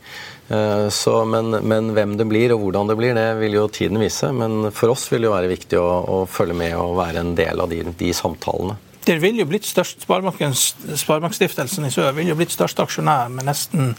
[0.50, 4.00] Eh, så, men, men, hvem det blir og hvordan det blir, det vil jo tiden
[4.00, 4.32] vise.
[4.34, 7.36] Men for oss vil det jo være viktig å, å følge med og være en
[7.38, 8.78] del av de, de samtalene.
[9.06, 13.94] Det vil jo blitt størst, Sparebankstiftelsen i Sør vil jo blitt største aksjonær med nesten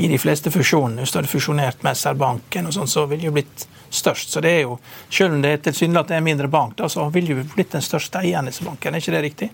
[0.00, 1.00] i de fleste fusjonene.
[1.00, 4.30] Hvis du hadde fusjonert med SR-banken, og sånn, så ville jo blitt størst.
[4.30, 4.78] Så det er jo,
[5.10, 8.20] Selv om det tilsynelatende er en mindre bank, da, så vil jo blitt den største
[8.22, 8.94] eieren i banken.
[8.94, 9.48] Er ikke det riktig?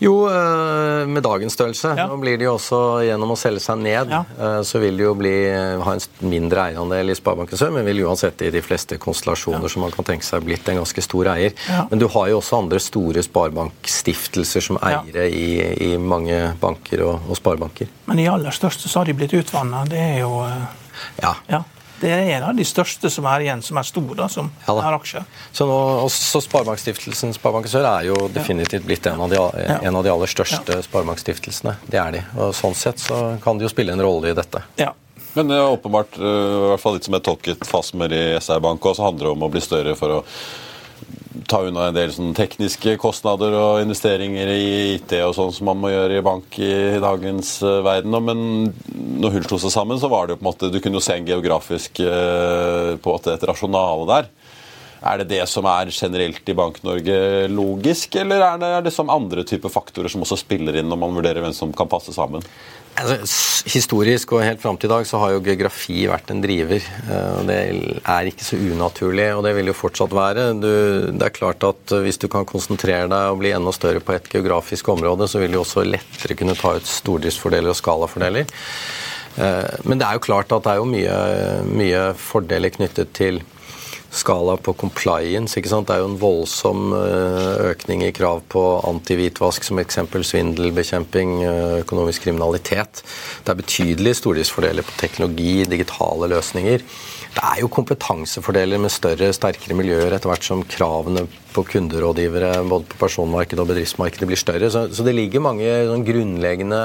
[0.00, 1.94] Jo, eh, med dagens størrelse.
[1.98, 2.06] Ja.
[2.08, 4.22] Nå blir det jo også gjennom å selge seg ned, ja.
[4.38, 5.34] Eh, så vil det jo bli,
[5.84, 9.72] ha en mindre eierandel i Sparebanken Sør, men vil uansett i de fleste konstellasjoner ja.
[9.72, 11.54] som man kan tenke seg blitt en ganske stor eier.
[11.90, 15.48] Men du har jo også andre store sparebankstiftelser som eiere i,
[15.88, 17.90] i, mange banker og, og, sparebanker.
[18.08, 19.84] Men de aller største så har de blitt utvanna.
[19.88, 20.66] Det er jo eh,
[21.22, 21.34] ja.
[21.50, 21.62] ja.
[22.00, 24.72] Det er en av de største som er igjen, som er store, da, som ja,
[24.72, 24.80] da.
[24.82, 25.24] har aksjer.
[25.52, 29.40] Så, nå, også Sparebankstiftelsen Sparebank Sør er jo definitivt blitt en av de,
[29.76, 30.82] en av de aller største ja.
[30.88, 31.76] sparebankstiftelsene.
[31.86, 32.26] Det er de.
[32.38, 34.64] Og Sånn sett så kan de jo spille en rolle i dette.
[34.80, 34.92] Ja.
[35.34, 38.60] Men det er åpenbart, eh, i hvert fall litt som jeg tolket Fasmer i SR
[38.62, 40.20] Bank, også handler det om å bli større for å
[41.50, 45.90] ta unna en del tekniske kostnader og investeringer i IT og sånn som man må
[45.92, 48.14] gjøre i bank i dagens uh, verden.
[48.28, 48.44] Men
[49.22, 51.04] når hun slo seg sammen, så var det jo på en måte Du kunne jo
[51.04, 54.30] se en geografisk uh, på et rasjonale der.
[55.04, 57.16] Er det det som er generelt i Bank-Norge
[57.52, 61.00] logisk, eller er det, er det som andre typer faktorer som også spiller inn når
[61.02, 62.46] man vurderer hvem som kan passe sammen?
[62.94, 66.84] Altså, historisk og helt fram til i dag så har jo geografi vært en driver.
[67.10, 67.56] Eh, Det
[68.06, 70.52] er ikke så unaturlig, og det vil jo fortsatt være.
[70.62, 70.70] Du,
[71.10, 74.28] det er klart at Hvis du kan konsentrere deg og bli enda større på et
[74.30, 78.46] geografisk område, så vil du også lettere kunne ta ut stordriftsfordeler og skalafordeler.
[79.36, 81.18] Eh, men det er jo klart at det er jo mye,
[81.66, 83.42] mye fordeler knyttet til
[84.14, 85.56] skala på compliance.
[85.58, 85.88] ikke sant?
[85.88, 91.74] Det er jo en voldsom eh, økning i krav på antihvitvask, som eksempel svindelbekjemping, eh,
[91.82, 93.02] økonomisk kriminalitet.
[93.44, 96.86] Det er betydelige stordriftsfordeler på teknologi, digitale løsninger.
[97.34, 101.24] Det er jo kompetansefordeler med større, sterkere miljøer etter hvert som kravene
[101.54, 104.70] på kunderådgivere både på personmarkedet og bedriftsmarkedet blir større.
[104.70, 106.84] Så, så det ligger mange sånn, grunnleggende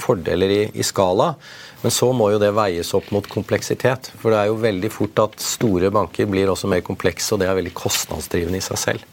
[0.00, 1.34] fordeler i, i skala.
[1.80, 4.10] Men så må jo det veies opp mot kompleksitet.
[4.20, 7.48] For det er jo veldig fort at store banker blir også mer komplekse, og det
[7.48, 9.06] er veldig kostnadsdrivende i seg selv.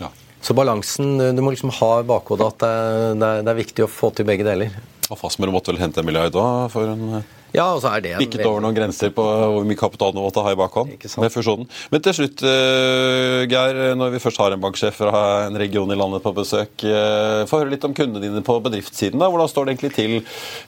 [0.00, 0.08] Ja.
[0.40, 3.92] Så balansen Du må liksom ha i bakhodet at det, er, det, er viktig å
[3.92, 4.72] få til begge deler.
[5.10, 7.20] Og Fastmer måtte vel hente en milliard da for en
[7.56, 10.42] ja, og så er det Bikket over noen grenser på hvor mye kapital du måtte
[10.44, 11.68] ha i bakhånd med fusjonen.
[11.92, 15.98] Men til slutt, uh, Geir, når vi først har en banksjef fra en region i
[15.98, 19.18] landet på besøk, uh, få høre litt om kundene dine på bedriftssiden.
[19.20, 19.30] da.
[19.32, 20.16] Hvordan står det egentlig til?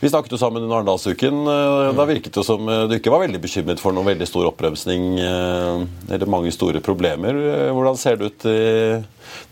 [0.02, 1.42] Vi snakket jo sammen under Arendalsuken.
[1.46, 5.18] Uh, da virket det som du ikke var veldig bekymret for noen veldig stor oppremsning
[5.22, 7.36] eller mange store problemer.
[7.72, 8.60] Hvordan ser det ut i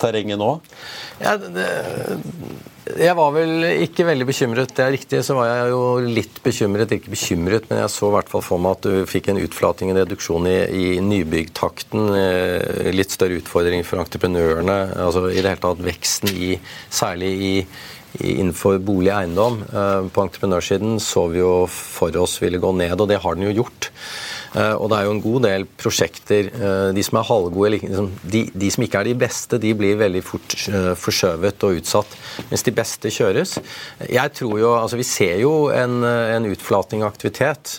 [0.01, 0.55] terrenget nå?
[1.23, 1.69] Ja, det,
[2.99, 4.73] jeg var vel ikke veldig bekymret.
[4.75, 5.83] Det er riktig, så var jeg jo
[6.17, 6.93] litt bekymret.
[6.97, 9.93] Ikke bekymret, men jeg så i hvert fall for meg at du fikk en utflating,
[9.93, 12.11] en reduksjon i, i nybyggtakten.
[12.17, 14.79] Eh, litt større utfordringer for entreprenørene.
[15.07, 16.53] altså I det hele tatt veksten i
[16.91, 17.55] Særlig i,
[18.19, 19.63] innenfor bolig og eiendom.
[19.69, 23.51] Eh, på entreprenørsiden så vi jo for oss ville gå ned, og det har den
[23.51, 23.93] jo gjort.
[24.51, 26.49] Og det er jo en god del prosjekter
[26.91, 30.23] De som er halvgode, liksom, de, de som ikke er de beste, de blir veldig
[30.27, 30.57] fort
[30.99, 32.17] forskjøvet og utsatt,
[32.51, 33.57] mens de beste kjøres.
[34.11, 37.77] Jeg tror jo, altså Vi ser jo en, en utflating av aktivitet.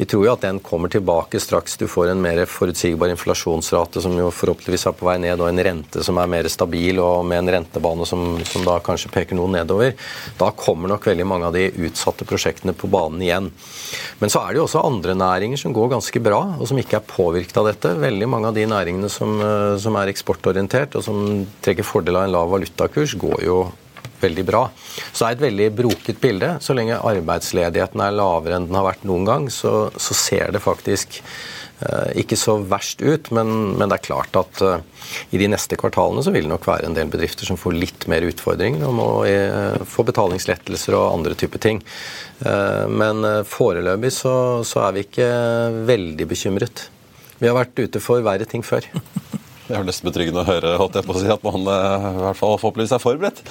[0.00, 4.14] Vi tror jo at den kommer tilbake straks du får en mer forutsigbar inflasjonsrate, som
[4.16, 7.42] jo forhåpentligvis er på vei ned, og en rente som er mer stabil, og med
[7.42, 9.92] en rentebane som, som da kanskje peker noe nedover.
[10.40, 13.50] Da kommer nok veldig mange av de utsatte prosjektene på banen igjen.
[14.22, 16.96] Men så er det jo også andre næringer som går ganske bra, og som ikke
[17.02, 17.92] er påvirket av dette.
[18.00, 22.24] Veldig mange av de næringene som, eh, som er eksportorientert, og som trekker fordel av
[22.24, 23.60] en lav valutakurs, går jo
[24.22, 24.64] veldig bra.
[25.12, 26.52] Så det er et veldig broket bilde.
[26.64, 30.62] Så lenge arbeidsledigheten er lavere enn den har vært noen gang, så, så ser det
[30.64, 33.32] faktisk eh, ikke så verst ut.
[33.36, 34.86] Men, men det er klart at eh,
[35.34, 38.06] i de neste kvartalene så vil det nok være en del bedrifter som får litt
[38.10, 41.82] mer utfordringer og må eh, få betalingslettelser og andre typer ting.
[42.44, 44.34] Eh, men eh, foreløpig så,
[44.66, 45.30] så er vi ikke
[45.90, 46.88] veldig bekymret.
[47.40, 48.84] Vi har vært ute for verre ting før.
[49.70, 52.22] Det er nesten betryggende å høre holdt jeg på å si, at man uh, i
[52.24, 53.42] hvert fall forhåpentligvis er forberedt.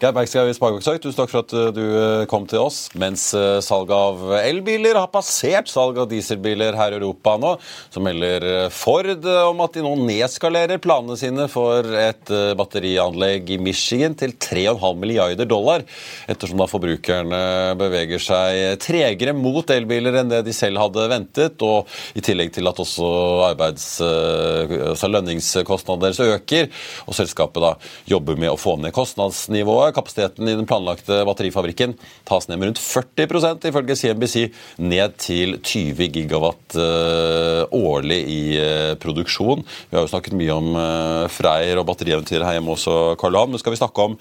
[0.00, 2.86] Geir Bergskau i Sparebanksøk, tusen takk for at uh, du uh, kom til oss.
[2.96, 3.26] Mens
[3.66, 7.50] salget av elbiler har passert salget av dieselbiler her i Europa nå,
[7.92, 14.16] så melder Ford om at de nå nedskalerer planene sine for et batterianlegg i Michigan
[14.18, 15.84] til 3,5 milliarder dollar,
[16.30, 17.42] ettersom da forbrukerne
[17.78, 22.70] beveger seg tregere mot elbiler enn det de selv hadde ventet, og i tillegg til
[22.70, 23.10] at også
[23.50, 26.70] arbeids, altså lønnings kostnader deres øker,
[27.06, 27.74] og selskapet da
[28.08, 29.94] jobber med å få ned kostnadsnivået.
[29.96, 31.96] Kapasiteten i den planlagte batterifabrikken
[32.28, 34.36] tas ned med rundt 40% ifølge CNBC,
[34.82, 39.64] ned til 20 gigawatt uh, årlig i uh, produksjon.
[39.90, 43.54] Vi har jo snakket mye om uh, Freyr og batterieventyret her hjemme også, Karl Johan.
[43.54, 44.20] Men skal vi snakke om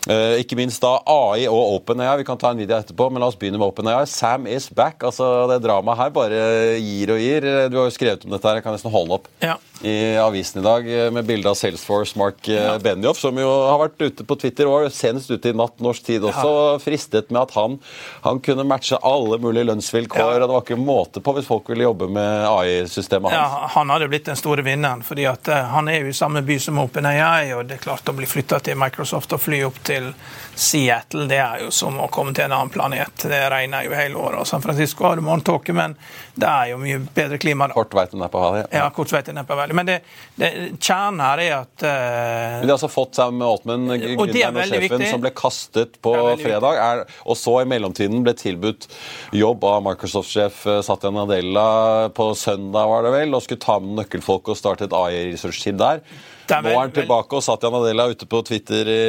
[0.00, 2.22] ikke minst da AI og OpenAI.
[2.22, 4.06] Vi kan ta en video etterpå, men la oss begynne med OpenAI.
[4.08, 5.04] Sam is back.
[5.04, 6.38] altså Det dramaet her bare
[6.80, 7.48] gir og gir.
[7.68, 8.62] Du har jo skrevet om dette her.
[8.62, 9.28] Jeg kan nesten holde opp.
[9.44, 12.78] Ja i avisen i dag eh, med bilde av Salesforce Mark eh, ja.
[12.78, 16.24] Benioff, som jo har vært ute på Twitter og senest ute i natt norsk tid
[16.28, 16.74] også, ja.
[16.82, 17.78] fristet med at han,
[18.26, 20.20] han, kunne matche alle mulige lønnsvilkår.
[20.20, 20.34] Ja.
[20.34, 23.40] og Det var ikke måte på hvis folk ville jobbe med AI-systemet hans.
[23.40, 26.42] Ja, Han hadde blitt den store vinneren, fordi at uh, han er jo i samme
[26.44, 29.80] by som OpenAI, og det er klart å bli flytta til Microsoft og fly opp
[29.86, 30.12] til
[30.54, 33.24] Seattle, det er jo som å komme til en annen planet.
[33.24, 34.42] Det regner jo hele året.
[34.42, 35.96] Og San Francisco har du morgentåke, men
[36.34, 37.70] det er jo mye bedre klima.
[37.72, 38.60] Kort vei til Nepal.
[38.68, 39.36] Ja, kort vei til
[39.70, 39.76] Nepal.
[39.80, 39.98] Men det,
[40.40, 44.34] det, kjernen her er at uh, Men De har altså fått Sam Altman, gründeren og,
[44.34, 45.10] sjefen, viktig.
[45.12, 48.88] som ble kastet på fredag, er, og så i mellomtiden ble tilbudt
[49.36, 53.98] jobb av Microsoft-sjef eh, Satya Nadella på søndag, var det vel, og skulle ta med
[54.00, 56.04] nøkkelfolk og starte et AI-research-team der.
[56.50, 59.02] Nå er han tilbake, og Satya Nadella ute på Twitter i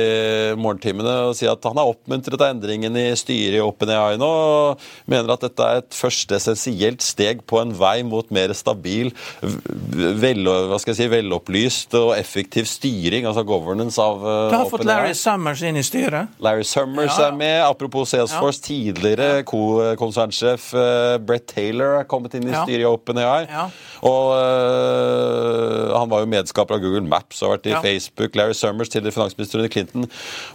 [0.59, 5.11] morgentimene og sier at han er oppmuntret av endringen i styret i OpenAI nå, og
[5.11, 10.45] mener at dette er et første essensielt steg på en vei mot mer stabil, vel,
[10.45, 14.51] hva skal jeg si, velopplyst og effektiv styring, altså governance av OpenAI.
[14.51, 16.37] Du har fått Larry Summers inn i styret.
[16.43, 17.29] Larry Summers ja.
[17.29, 17.57] er med.
[17.65, 18.67] Apropos Salesforce, ja.
[18.67, 23.45] tidligere konsernsjef uh, Brett Taylor er kommet inn i styret i OpenAI.
[23.49, 23.67] Ja.
[24.07, 27.81] Og uh, han var jo medskaper av Google Maps Apps har vært i ja.
[27.83, 30.07] Facebook, Larry Summers, tidligere finansminister under Clinton,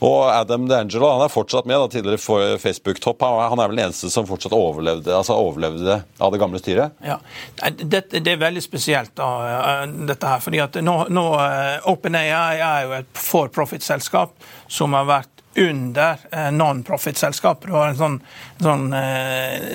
[0.04, 3.24] og Adam D'Angelo han er fortsatt med, da, tidligere Facebook-topp.
[3.24, 6.96] Han er vel den eneste som fortsatt overlevde, altså overlevde av det gamle styret?
[7.04, 7.18] Ja,
[7.76, 10.42] Det, det er veldig spesielt, da, eh, dette her.
[10.44, 14.36] fordi at nå, nå eh, OpenAI er jo et for profit-selskap
[14.68, 17.70] som har vært under eh, non-profit-selskaper.
[17.70, 18.16] Du har en sånn,
[18.62, 19.66] sånn eh,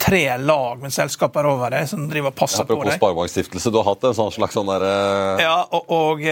[0.00, 2.96] tre lag med selskaper over deg som driver og passer på deg.
[3.00, 4.92] Sparebankstiftelse, du har hatt en sånn slags sånn derre
[5.38, 5.44] eh...
[5.46, 6.24] Ja, og, og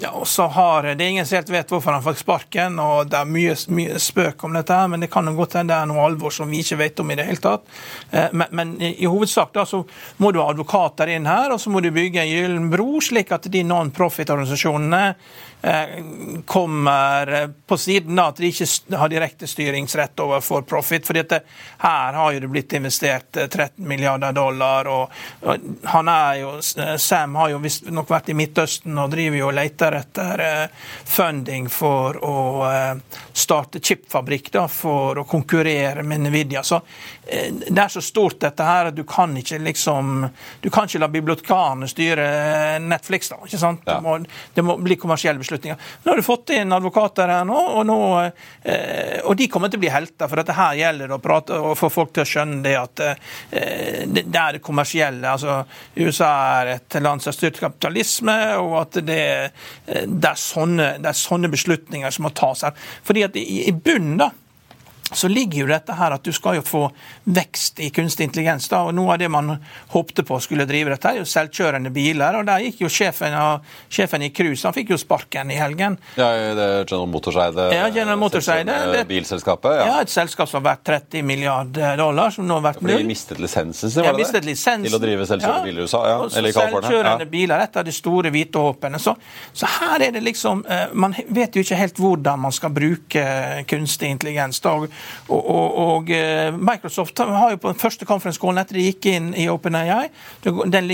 [0.00, 3.10] ja, og så har Det er ingen som helt vet hvorfor han fikk sparken, og
[3.12, 5.80] det er mye, mye spøk om dette, her, men det kan jo godt hende det
[5.80, 7.68] er noe alvor som vi ikke vet om i det hele tatt.
[8.10, 9.84] Eh, men, men i, hovedsak da, så
[10.22, 13.32] må du ha advokater inn her, og så må du bygge en gyllen bro, slik
[13.34, 15.04] at de non-profit-organisasjonene
[15.64, 16.04] Eh,
[16.44, 21.06] kommer eh, på siden av at de ikke har direkte styringsrett overfor profit.
[21.06, 21.38] fordi det,
[21.78, 24.84] her har jo det blitt investert 13 eh, milliarder dollar.
[24.84, 25.56] og, og
[25.88, 26.50] han er jo,
[26.98, 27.62] Sam har jo
[27.96, 30.42] nok vært i Midtøsten og driver jo og leter etter
[31.04, 32.36] funding for å
[33.32, 36.62] starte chipfabrikk for å konkurrere med Nvidia.
[36.62, 36.80] Så
[37.24, 40.26] det er så stort dette her at du kan ikke liksom
[40.60, 42.26] Du kan ikke la bibliotekarene styre
[42.84, 43.30] Netflix.
[43.32, 43.84] da, ikke sant?
[43.86, 44.18] Det må,
[44.54, 45.78] det må bli kommersielle beslutninger beslutninger.
[46.02, 47.98] Nå har du fått inn advokater her nå, og, nå,
[48.62, 50.28] eh, og de kommer til å bli helter.
[50.28, 53.04] For dette her gjelder det å prate og få folk til å skjønne det at
[53.04, 55.28] eh, det, det er det kommersielle.
[55.28, 55.62] altså
[55.96, 59.24] USA er et land som har styrt kapitalisme, og at det,
[59.86, 62.88] eh, det, er sånne, det, er sånne, beslutninger som må tas her.
[63.04, 64.30] Fordi at i, i bunnen da,
[65.16, 66.82] så ligger jo dette her at du skal jo få
[67.24, 68.68] vekst i kunstig intelligens.
[68.68, 69.56] da, og Noe av det man
[69.94, 72.40] håpte på skulle drive dette, er jo selvkjørende biler.
[72.40, 73.36] og Der gikk jo sjefen,
[73.88, 75.98] sjefen i Cruise han fikk jo sparken i helgen.
[76.18, 79.76] Ja, det er General Motorseide, ja, General Motorseide bilselskapet?
[79.78, 79.86] Ja.
[79.86, 82.30] ja, et selskap som har vært 30 milliarder dollar.
[82.34, 82.98] som nå har vært null.
[82.98, 84.44] De mistet lisensen sin, var det det?
[84.44, 84.86] Lisensen.
[84.88, 85.66] Til å drive selvkjørende ja.
[85.68, 86.02] biler i USA?
[86.08, 86.88] ja, eller i California.
[86.88, 89.00] Selvkjørende biler, et av de store hvite håpene.
[89.02, 89.14] Så,
[89.52, 93.24] så, her er det liksom eh, Man vet jo ikke helt hvordan man skal bruke
[93.70, 94.60] kunstig intelligens.
[94.70, 94.88] Og,
[95.28, 99.08] og, og, og eh, Microsoft har jo på den første conference callen etter de gikk
[99.10, 100.08] inn i OpenAI,
[100.44, 100.90] den,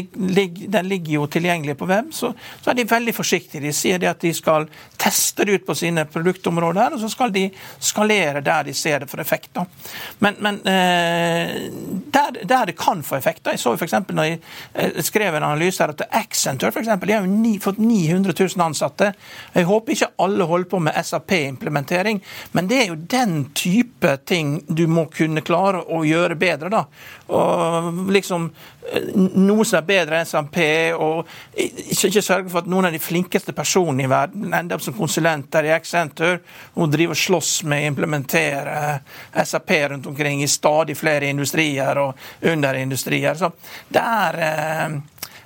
[0.70, 3.64] den, ligger jo tilgjengelig på web, så, så, er de veldig forsiktige.
[3.64, 4.68] De sier at de skal
[5.00, 7.46] teste det ut på sine produktområder, og så skal de
[7.82, 9.50] skalere der de ser det for effekt.
[9.56, 9.66] Da.
[10.24, 11.56] Men, men eh,
[12.14, 13.94] der, der, det kan få effekt Jeg så f.eks.
[14.08, 14.38] når jeg
[14.74, 18.34] eh, skrev en analyse her at Accenture for eksempel, de har jo ni, fått 900
[18.38, 19.12] 000 ansatte.
[19.54, 24.58] Jeg håper ikke alle holder på med SAP-implementering, men det er jo den type ting
[24.68, 26.70] du må kunne klare å gjøre bedre.
[26.72, 26.84] da.
[27.28, 28.50] Og liksom
[29.14, 30.64] noe som er bedre enn SMP,
[30.96, 34.96] og ikke sørge for at noen av de flinkeste personene i verden ender opp som
[34.96, 36.40] konsulenter i Accenture
[36.74, 38.76] og driver og slåss med å implementere
[39.44, 43.38] SAP rundt omkring i stadig flere industrier og underindustrier.
[43.38, 43.52] Så
[43.88, 45.00] det er eh,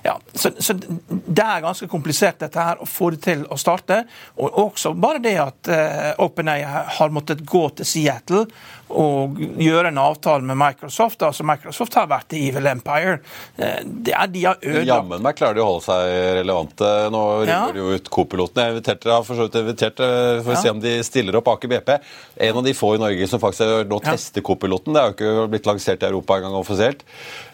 [0.05, 0.73] ja, så, så,
[1.09, 4.03] Det er ganske komplisert dette her å få det til å starte.
[4.37, 6.59] Og også bare det at uh, OpenAI
[6.99, 8.43] har måttet gå til Seattle
[8.89, 11.23] og gjøre en avtale med Microsoft.
[11.25, 13.17] altså Microsoft har vært i Evil Empire.
[13.57, 16.91] Uh, det er, de har ødelagt Jammen meg klarer de å holde seg relevante.
[17.13, 17.61] Nå ruller ja.
[17.73, 18.67] de jo ut co-pilotene.
[18.67, 20.61] Jeg inviterte, har for så vidt invitert eh, for å ja.
[20.61, 21.91] se om de stiller opp Aker BP.
[22.49, 24.47] En av de få i Norge som faktisk nå tester ja.
[24.47, 24.95] co-piloten.
[24.95, 27.05] Det er jo ikke blitt lansert i Europa engang offisielt.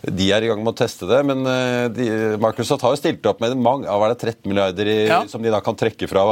[0.02, 1.46] De er i gang med å teste det, men
[1.94, 2.08] de
[2.42, 5.22] Microsoft har jo stilt opp med mange, hva er det, 13 milliarder i, ja.
[5.30, 6.24] som de da kan trekke fra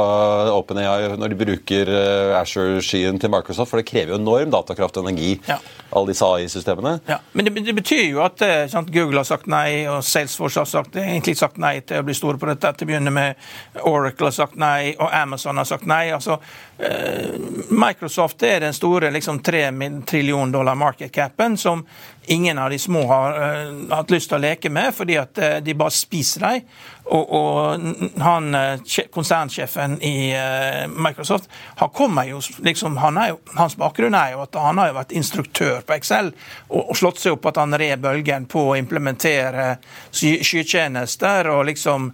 [0.54, 5.06] OpenAI når de bruker uh, Asher-skyen til Microsoft, for det krever jo enorm datakraft og
[5.08, 5.56] energi, ja.
[5.90, 6.96] alle disse AI-systemene.
[7.06, 7.18] Ja.
[7.32, 10.70] Men det, det, betyr jo at eh, sant, Google har sagt nei, og Salesforce har
[10.70, 12.72] sagt, egentlig sagt nei til å bli store på dette.
[12.76, 16.10] Til å begynne med Oracle har sagt nei, og Amazon har sagt nei.
[16.14, 17.34] altså uh,
[17.70, 19.66] Microsoft er den store liksom, 3
[20.06, 21.84] trillion dollar market capen som
[22.30, 25.58] ingen av de små har uh, hatt lyst til å leke med, fordi at uh,
[25.64, 26.72] de bare spiser dem.
[27.10, 30.30] Og, og han, uh, konsernsjefen i
[30.94, 31.48] Microsoft
[31.80, 35.80] han jo, liksom, han jo, Hans bakgrunn er jo at han har jo vært instruktør
[35.86, 36.30] på Excel
[36.68, 39.72] og, og slått seg opp at han red bølgen på å implementere
[40.14, 42.10] skytjenester og liksom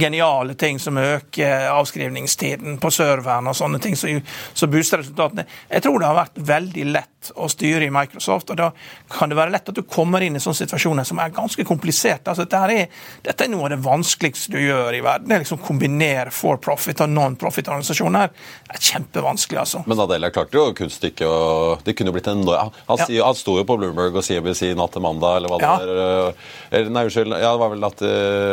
[0.00, 4.20] geniale ting som øker avskrivningstiden på serveren og sånne ting som
[4.52, 5.46] så, booster resultatene.
[5.70, 8.50] Jeg tror det har vært veldig lett å styre i Microsoft.
[8.50, 8.70] og da
[9.12, 12.32] kan det være lett at du kommer inn i sånne situasjoner som er ganske kompliserte.
[12.32, 12.86] Altså, dette,
[13.24, 15.28] dette, er, noe av det vanskeligste du gjør i verden.
[15.28, 18.30] det er liksom Kombinere for profit og non-profit-organisasjoner.
[18.68, 19.82] Det er kjempevanskelig, altså.
[19.86, 23.24] Men Adela klarte jo kunststykket, og det kunne blitt en Han, han, ja.
[23.26, 25.74] han sto jo på Bloomberg og CBC natt til mandag, eller hva det ja.
[25.76, 26.34] var.
[26.70, 27.36] Eller, nei, unnskyld.
[27.36, 28.02] Ja, det var vel natt,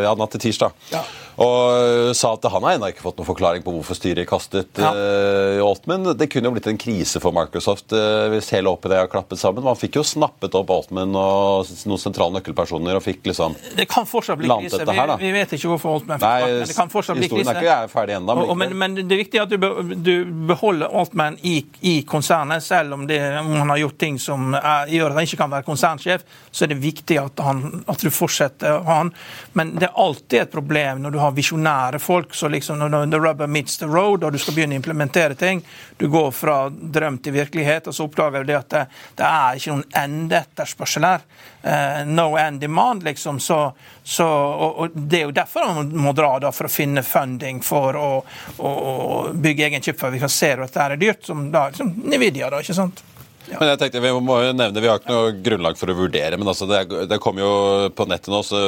[0.08, 0.76] ja, natt til tirsdag.
[0.94, 1.06] Ja.
[1.38, 4.90] Og sa at han har ennå ikke fått noen forklaring på hvorfor styret kastet ja.
[4.90, 6.12] uh, Altman.
[6.18, 9.66] Det kunne jo blitt en krise for Microsoft uh, hvis hele OpenAI har klappet sammen.
[9.66, 14.08] Man fikk jo snappet opp Altman og noen sentrale nøkkelpersoner og fikk liksom Det kan
[14.10, 14.82] fortsatt bli krise.
[14.82, 17.44] Vi, vi, vet ikke hvorfor Altman fikk sparken, men det kan fortsatt bli krise.
[17.44, 18.38] Historien er ikke ferdig ennå.
[18.40, 20.14] Men, men, men, det er viktig at du, be, du
[20.50, 24.90] beholder Altman i, i konsernet, selv om, det, om, han har gjort ting som er,
[24.90, 26.26] gjør at han ikke kan være konsernsjef.
[26.50, 29.14] Så er det viktig at, han, at du fortsetter han.
[29.54, 32.34] Men det er alltid et problem når du har har visjonære folk.
[32.36, 35.62] så liksom Når the rubber meets the road, og du skal begynne å implementere ting,
[35.98, 38.86] du går fra drøm til virkelighet, og så oppdager du det at det,
[39.20, 41.28] det er ikke noen endeetterspørsel her.
[41.68, 43.40] Uh, no end demand, liksom.
[43.44, 43.60] Så,
[44.04, 47.60] så og, og, Det er jo derfor man må dra da, for å finne funding
[47.66, 48.10] for å,
[48.58, 48.96] å, å
[49.34, 52.50] bygge egen chip, for vi kan se at det er dyrt, som da, liksom Nvidia,
[52.54, 53.04] da, ikke sant?
[53.48, 53.60] Ja.
[53.62, 56.40] Men jeg tenkte, Vi må jo nevne, vi har ikke noe grunnlag for å vurdere,
[56.40, 57.54] men altså det, det kommer jo
[57.96, 58.60] på nettet nå, så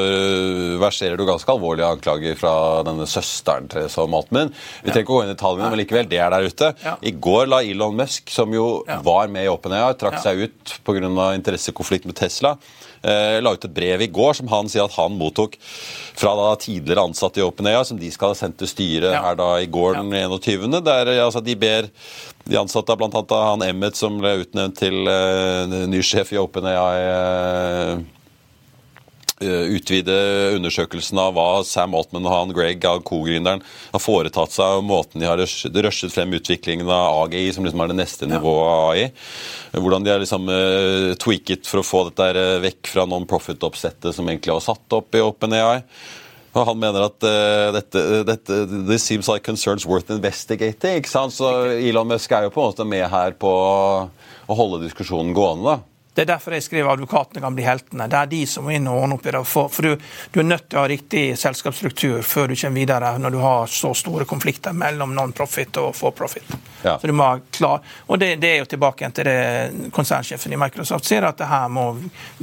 [0.82, 2.54] verserer du ganske alvorlige anklager fra
[2.88, 4.54] denne søsteren til Sam Altman.
[4.84, 6.74] Vi trenger ikke å gå inn i tallene, men likevel, det er der ute.
[6.86, 6.96] Ja.
[7.04, 9.02] I går la Elon Musk, som jo ja.
[9.06, 11.32] var med i OpenAI, trakk seg ut pga.
[11.36, 12.56] interessekonflikt med Tesla.
[13.02, 15.56] Eh, la ut et brev i går som han sier at han mottok
[16.20, 19.54] fra da tidligere ansatte i OpenAI, som de skal ha sendt til styret her da
[19.64, 21.88] i går den 21., der altså, de ber
[22.50, 23.42] de ansatte, bl.a.
[23.52, 26.96] han Emmet, som ble utnevnt til uh, ny sjef i OpenAI.
[27.10, 28.08] Uh,
[29.40, 30.16] utvide
[30.58, 33.62] undersøkelsen av hva Sam Altman og han Greg, co-gründeren,
[33.94, 37.94] har foretatt seg, og måten de har rushet frem utviklingen av AGI, som liksom er
[37.94, 39.06] det neste nivået av AI.
[39.80, 44.58] Hvordan de har liksom uh, tweaket for å få dette vekk fra non-profit-oppsettet som egentlig
[44.58, 45.78] var satt opp i OpenAI.
[46.50, 48.56] Og han mener at uh, dette, dette
[48.88, 50.98] This seems like concerns worth investigating.
[50.98, 51.36] ikke sant?
[51.36, 53.52] Så Elon Musk er jo på en måte med her på
[54.50, 55.76] å holde diskusjonen gående.
[55.76, 55.89] da.
[56.20, 58.06] Det er derfor jeg skriver advokatene kan bli heltene.
[58.12, 59.40] Det er de som må inn og ordne opp i det.
[59.48, 63.12] For, for du, du, er nødt til å ha riktig selskapsstruktur før du kommer videre,
[63.24, 66.52] når du har så store konflikter mellom non-profit og for profit.
[66.84, 66.98] Ja.
[67.00, 70.60] Så du må ha klar, og det, det, er jo tilbake til det konsernsjefen i
[70.60, 71.86] Microsoft sier, at det her må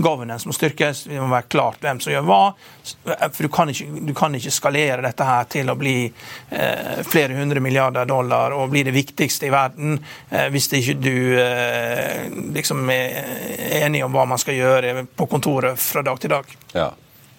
[0.00, 1.04] governance må styrkes.
[1.10, 2.40] Det må være klart hvem som gjør hva.
[2.86, 7.36] For du kan ikke, du kan ikke skalere dette her til å bli eh, flere
[7.36, 9.98] hundre milliarder dollar og bli det viktigste i verden
[10.30, 15.80] eh, hvis ikke du eh, liksom er enige om hva man skal gjøre på kontoret
[15.80, 16.56] fra dag til dag.
[16.76, 16.92] Ja.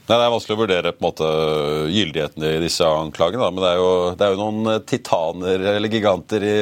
[0.07, 1.29] Nei, Det er vanskelig å vurdere på en måte
[1.91, 3.43] gyldigheten i disse anklagene.
[3.43, 3.49] Da.
[3.51, 6.53] Men det er, jo, det er, jo, noen titaner eller giganter i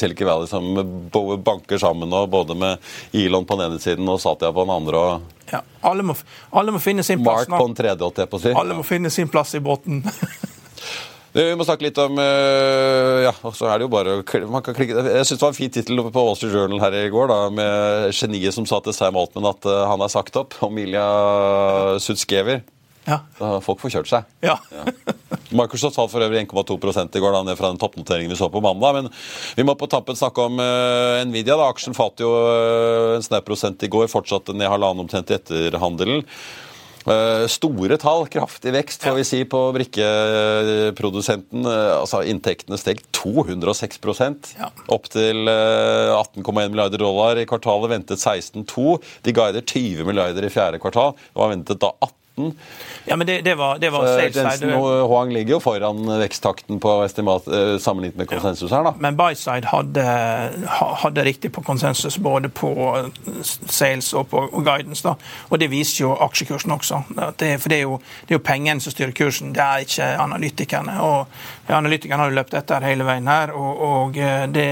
[0.00, 4.54] Silicon Valley som banker sammen nå, både med Elon på den ene siden og Satya
[4.56, 5.04] på den andre.
[5.52, 6.16] ja, alle må,
[6.48, 7.44] alle må, finne sin plass.
[7.44, 8.56] Mark på den tredje, holdt jeg på å si.
[8.56, 10.00] Alle må finne sin plass i båten.
[11.32, 14.18] Vi må snakke litt om eh, Ja, så er det jo bare
[14.52, 15.00] man kan klikke.
[15.00, 17.38] Jeg syns det var en fin tittel på Wall Street Journal her i går, da,
[17.52, 20.58] med geniet som sa til Sam Altman at eh, han er sagt opp.
[20.66, 21.06] Omilia
[22.02, 22.62] Sutskever.
[23.02, 23.16] Ja.
[23.64, 24.26] folk får kjørt seg.
[24.44, 24.60] Ja.
[24.70, 24.84] ja.
[25.58, 28.62] Microsoft falt for øvrig 1,2 i går, da, ned fra den toppnoteringen vi så på
[28.62, 29.00] mandag.
[29.00, 29.08] Men
[29.58, 31.56] vi må på tappen snakke om uh, Nvidia.
[31.58, 35.38] da, Aksjen falt jo uh, en snau prosent i går, fortsatte ned halvannen omtrent i
[35.40, 36.22] etterhandelen.
[37.02, 41.66] Eh, store tall, kraftig vekst får vi si på brikkeprodusenten.
[41.66, 43.98] Eh, altså Inntektene steg 206
[44.58, 44.70] ja.
[44.86, 47.38] opp til 18,1 eh, milliarder dollar.
[47.38, 48.98] I kvartalet ventet 16,2.
[49.26, 51.16] De guider 20 milliarder i fjerde kvartal.
[51.18, 52.21] Det var ventet da 18
[53.04, 56.94] ja, men det, det var, det var Jensen og Huang ligger jo foran veksttakten på
[57.04, 58.94] estimat eh, sammenlignet med konsensus her, da.
[59.04, 60.04] Men Byside hadde,
[61.02, 62.72] hadde, riktig på konsensus både på
[63.44, 65.04] sales og på guidance.
[65.04, 65.14] da,
[65.50, 67.02] Og det viser jo aksjekursen også.
[67.36, 70.08] Det, for det er, jo, det er jo pengene som styrer kursen, det er ikke
[70.24, 70.96] analytikerne.
[71.04, 71.26] og
[71.68, 73.52] Analytikerne har jo løpt etter hele veien her.
[73.52, 74.66] og, og eh, det,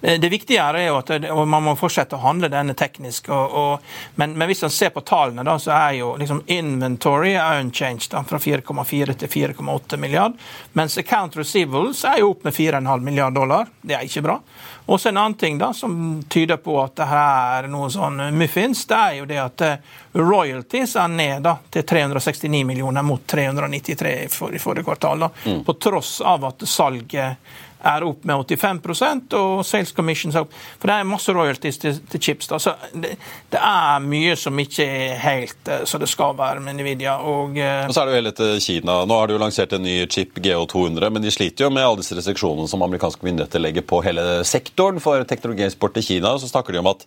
[0.00, 3.28] det, viktige er jo at man må fortsette å handle denne teknisk.
[3.34, 6.83] Og, og, men, men, hvis man ser på tallene, da, så er jo liksom inn
[6.84, 10.32] inventory er unchanged, fra 4,4 til 4,8 milliard.
[10.72, 13.66] Mens account receivables er jo opp med 4,5 milliard dollar.
[13.80, 14.38] Det er ikke bra.
[14.86, 18.20] Og så en annen ting da, som tyder på at det her er noe sånn
[18.36, 23.24] muffins, det er jo det at eh, royalties er ned da, til 369 millioner mot
[23.26, 24.28] 393 i
[24.60, 25.24] forrige kvartal.
[25.24, 25.62] da, mm.
[25.64, 30.52] På tross av at salget er opp med 85% og sales commissions opp.
[30.80, 32.48] For det er masse royalties til, til chips.
[32.50, 33.14] da, så det,
[33.52, 37.16] det, er mye som ikke er helt uh, så det skal være med Nvidia.
[37.20, 38.98] Og, uh, og så er det jo hele til Kina.
[39.08, 42.02] Nå har de jo lansert en ny chip, GH200, men de sliter jo med alle
[42.02, 46.36] disse restriksjonene som amerikanske myndigheter legger på hele sektoren for teknologieksport til Kina.
[46.40, 47.04] Så snakker de om at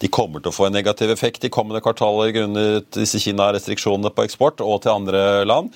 [0.00, 4.26] de kommer til å få en negativ effekt i kommende kvartaler grunnet disse Kina-restriksjonene på
[4.26, 5.72] eksport og til andre land.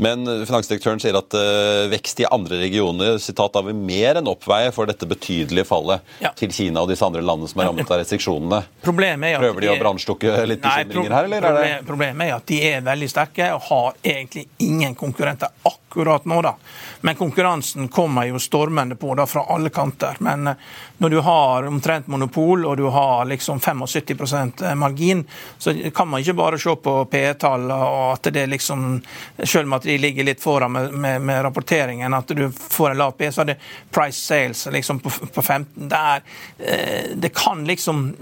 [0.00, 4.70] Men finansdirektøren sier at uh, vekst i andre regioner sitat, da vil mer enn oppveie
[4.74, 6.32] for dette betydelige fallet ja.
[6.36, 8.62] til Kina og disse andre landene som er rammet av restriksjonene.
[8.84, 11.50] Problemet er at Prøver de, de å bransjlukke litt bekymringer her, eller?
[11.50, 16.42] Problem, problemet er at de er veldig sterke og har egentlig ingen konkurrenter akkurat nå,
[16.42, 16.56] da.
[17.00, 20.16] Men konkurransen kommer jo stormende på da fra alle kanter.
[20.18, 20.54] Men eh,
[20.98, 25.24] når du har omtrent monopol og du har liksom 75 eh, margin,
[25.58, 29.00] så kan man ikke bare se på PE-tall og at det liksom
[29.44, 32.98] Selv om at de ligger litt foran med, med, med rapporteringen, at du får en
[32.98, 33.56] lav PE, så er det
[33.90, 35.88] price sales liksom på, på 15.
[35.88, 36.22] Det, er,
[36.58, 38.16] eh, det kan liksom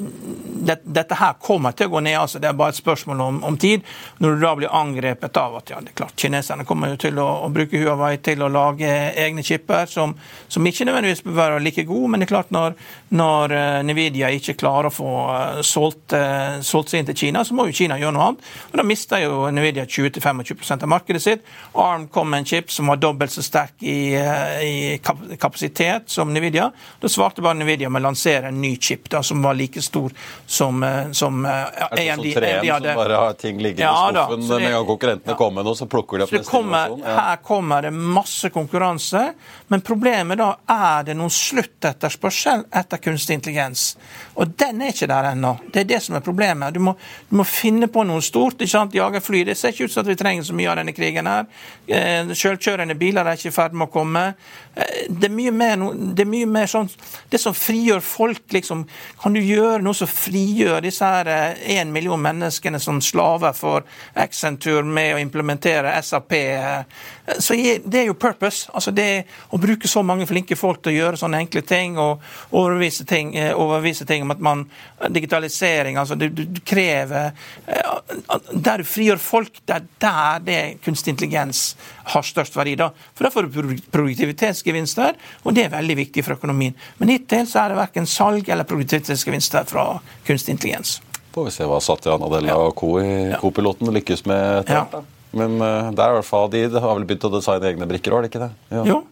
[0.61, 2.39] det, Dette her kommer til å gå ned, altså.
[2.39, 3.85] Det er bare et spørsmål om, om, tid.
[4.19, 7.19] Når du da blir angrepet av at ja, det er klart, kineserne kommer jo til
[7.23, 8.89] å, å bruke Huawei til å lage
[9.19, 10.15] egne chipper, som,
[10.49, 12.77] som ikke nødvendigvis bør være like gode, men det er klart når,
[13.19, 17.45] når eh, Nvidia ikke klarer å få eh, solgt, eh, solgt seg inn til Kina,
[17.47, 18.49] så må jo Kina gjøre noe annet.
[18.71, 21.47] Og Da mister jo Nvidia 20-25% av markedet sitt.
[21.79, 23.99] ARM kom med en chip som var dobbelt så sterk i,
[24.65, 26.71] i kapasitet som Nvidia.
[27.03, 30.15] Da svarte bare Nvidia med å lansere en ny chip da, som var like stor
[30.47, 30.83] som,
[31.17, 34.77] som Er det sånn treen som bare har ting liggende ja, i skuffen med en
[34.77, 35.39] gang konkurrentene ja.
[35.39, 37.15] kommer nå, så plukker de opp neste kommer, Ja.
[37.19, 39.23] Her kommer det masse konkurranse,
[39.73, 43.95] men problemet da er det noen sluttetterspørsel etter kunstig intelligens.
[44.37, 45.55] Og den er ikke der ennå.
[45.73, 46.77] Det er det som er problemet.
[46.77, 46.93] Du må,
[47.31, 48.61] du må finne på noe stort.
[48.61, 48.97] ikke sant?
[48.99, 49.47] Jagerfly.
[49.49, 51.49] Det ser ikke ut som at vi trenger så mye av denne krigen her.
[51.89, 54.25] Eh, selvkjørende biler er ikke i ferd med å komme.
[54.79, 55.81] Eh, det er mye mer,
[56.14, 56.89] det er mye mer sånn
[57.31, 58.85] Det som frigjør folk, liksom.
[59.18, 63.87] Kan du gjøre noe som frigjør disse her én eh, million menneskene som slaver for
[64.14, 66.37] Accenture med å implementere SAP?
[67.39, 67.55] så
[67.85, 68.70] det er jo purpose.
[68.72, 72.22] altså det Å bruke så mange flinke folk til å gjøre sånne enkle ting og
[72.51, 74.64] overbevise ting, overvise ting om at man
[75.09, 77.31] Digitalisering, altså du, du krever
[77.66, 77.93] eh,
[78.53, 81.76] Der du frigjør folk, det er der det kunstig intelligens
[82.09, 82.74] har størst verdi.
[82.81, 82.91] da.
[83.14, 83.53] For får du
[84.69, 86.75] produktivitetsgevinster, og det er veldig viktig for økonomien.
[86.99, 91.01] Men hittil så er det verken salg eller produktivitetsgevinster fra kunstig intelligens.
[91.35, 94.69] Får vi se hva Satya Nadella og co-piloten lykkes med.
[94.69, 94.87] Ja.
[95.37, 97.89] Men uh, det er i hvert fall de, de har vel begynt å designe egne
[97.89, 98.53] brikker, har de ikke det?
[98.73, 98.85] Ja.
[98.89, 99.03] Jo.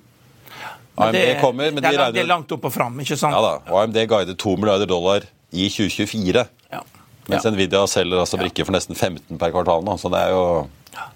[0.96, 2.14] Men AMD det, kommer, men det, er, regner...
[2.16, 3.36] det er langt opp og fram, ikke sant?
[3.36, 3.57] Ja da.
[3.68, 6.46] Og AMD guider 2 milliarder dollar i 2024.
[6.72, 6.80] Ja.
[7.26, 7.44] Mens.
[7.52, 9.98] Nvidia selger altså brikker for nesten 15 per kvartal nå.
[10.00, 10.44] Så det er jo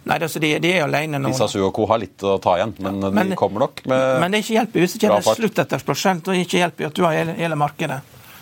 [0.04, 1.30] Nei, altså de, de er alene nå.
[1.30, 4.40] Lisa Suoko har litt å ta igjen, men, men, de kommer nok med Men det
[4.40, 7.36] er ikke hjelp hvis det ikke er sluttetterspørsel, og ikke hjelper at du har hele,
[7.38, 8.00] hele markedet.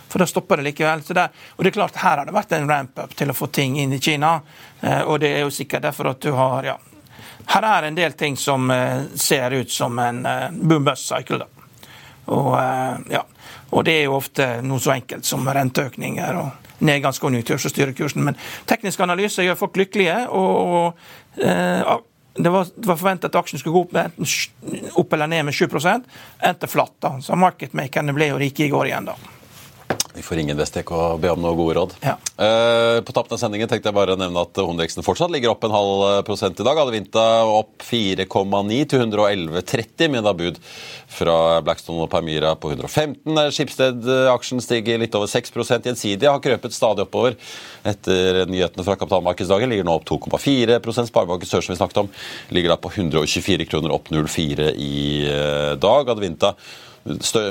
[0.09, 1.03] For da stopper det likevel.
[1.03, 3.77] Det, og det er klart, Her har det vært en ramp-up til å få ting
[3.81, 4.39] inn i Kina.
[4.81, 6.79] Eh, og det er jo sikkert derfor at du har ja,
[7.49, 11.45] Her er en del ting som eh, ser ut som en eh, boom-bust-cycle.
[12.29, 12.57] Og,
[13.09, 13.23] ja,
[13.71, 18.25] og det er jo ofte noe så enkelt som renteøkninger og nedgangskonjunktur som styrer kursen.
[18.25, 18.39] Men
[18.71, 20.21] teknisk analyse gjør folk lykkelige.
[20.29, 20.95] og,
[21.39, 22.05] og
[22.39, 25.67] det var, var forventet at aksjen skulle gå opp, opp eller ned med 7
[26.45, 26.95] endte flatt.
[27.03, 29.11] da, Så marketmakerne ble jo rike i går igjen.
[29.11, 29.17] da.
[30.19, 31.93] Vi får ringe Investec og be om noen gode råd.
[32.03, 32.17] Ja.
[32.35, 35.63] Uh, på tappen av sendingen tenkte jeg bare å nevne at hovedveksten fortsatt ligger opp
[35.63, 36.75] en halv eh, prosent i dag.
[36.81, 40.59] Hadde Vinta opp 4,9 til 111,30, med da bud
[41.19, 43.39] fra Blackstone og Permira på 115.
[43.55, 47.39] Skipsted-aksjen stiger litt over 6% Gjensidige har krøpet stadig oppover
[47.87, 49.71] etter nyhetene fra kapitalmarkedsdagen.
[49.71, 50.81] Ligger nå opp 2,4
[51.13, 52.11] Sparebanken Sør, som vi snakket om,
[52.59, 54.99] ligger da på 124 kroner, opp 0,4 i
[55.31, 56.11] eh, dag.
[56.11, 56.57] Hadde Vinta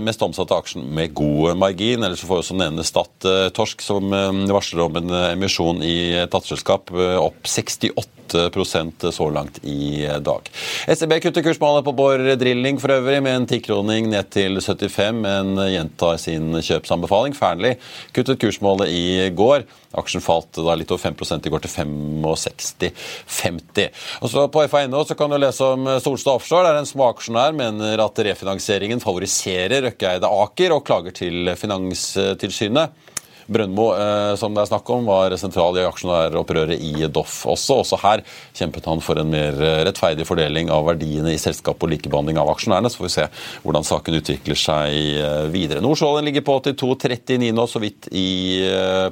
[0.01, 2.03] mest omsatte aksjen med god margin.
[2.03, 5.97] Ellers får også nevne Stad eh, Torsk, som eh, varsler om en eh, emisjon i
[6.27, 6.91] datterselskap,
[7.21, 10.49] opp 68% så langt i dag.
[10.87, 15.57] SEB kutter kursmålet på Bård Drilling for øvrig, med en tikroning ned til 75, men
[15.71, 17.35] gjentar sin kjøpsanbefaling.
[17.37, 17.77] Fearnley
[18.15, 19.67] kuttet kursmålet i går.
[19.97, 23.87] Aksjen falt da litt over 5 i går til 65,50.
[24.21, 26.67] Og så På FA.no kan du lese om Solstad Offshore.
[26.67, 33.05] Der en småaksjonær mener at refinansieringen favoriserer Røkkeeide Aker og klager til Finanstilsynet.
[33.47, 37.79] Brøndmo, eh, som det er snakk om, var sentral i aksjonæropprøret i Doff også.
[37.83, 38.23] Også her
[38.57, 42.51] kjempet han for en mer eh, rettferdig fordeling av verdiene i selskapet og likebehandling av
[42.51, 42.91] aksjonærene.
[42.91, 43.27] Så får vi se
[43.63, 45.83] hvordan saken utvikler seg eh, videre.
[45.85, 48.27] Nordsjålen ligger på 82,39 nå, så vidt i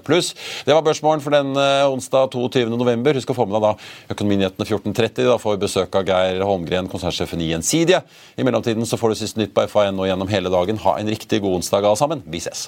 [0.04, 0.34] pluss.
[0.68, 3.22] Det var børsmålen for den onsdag 22.11.
[3.22, 5.30] Husk å få med deg da Økonominyhetene 14.30.
[5.30, 8.04] Da får vi besøk av Geir Holmgren, konsernsjefen i Gjensidige.
[8.36, 10.84] I mellomtiden så får du siste nytt på FA1 gjennom hele dagen.
[10.84, 12.26] Ha en riktig god onsdag alle sammen.
[12.28, 12.68] Vi ses.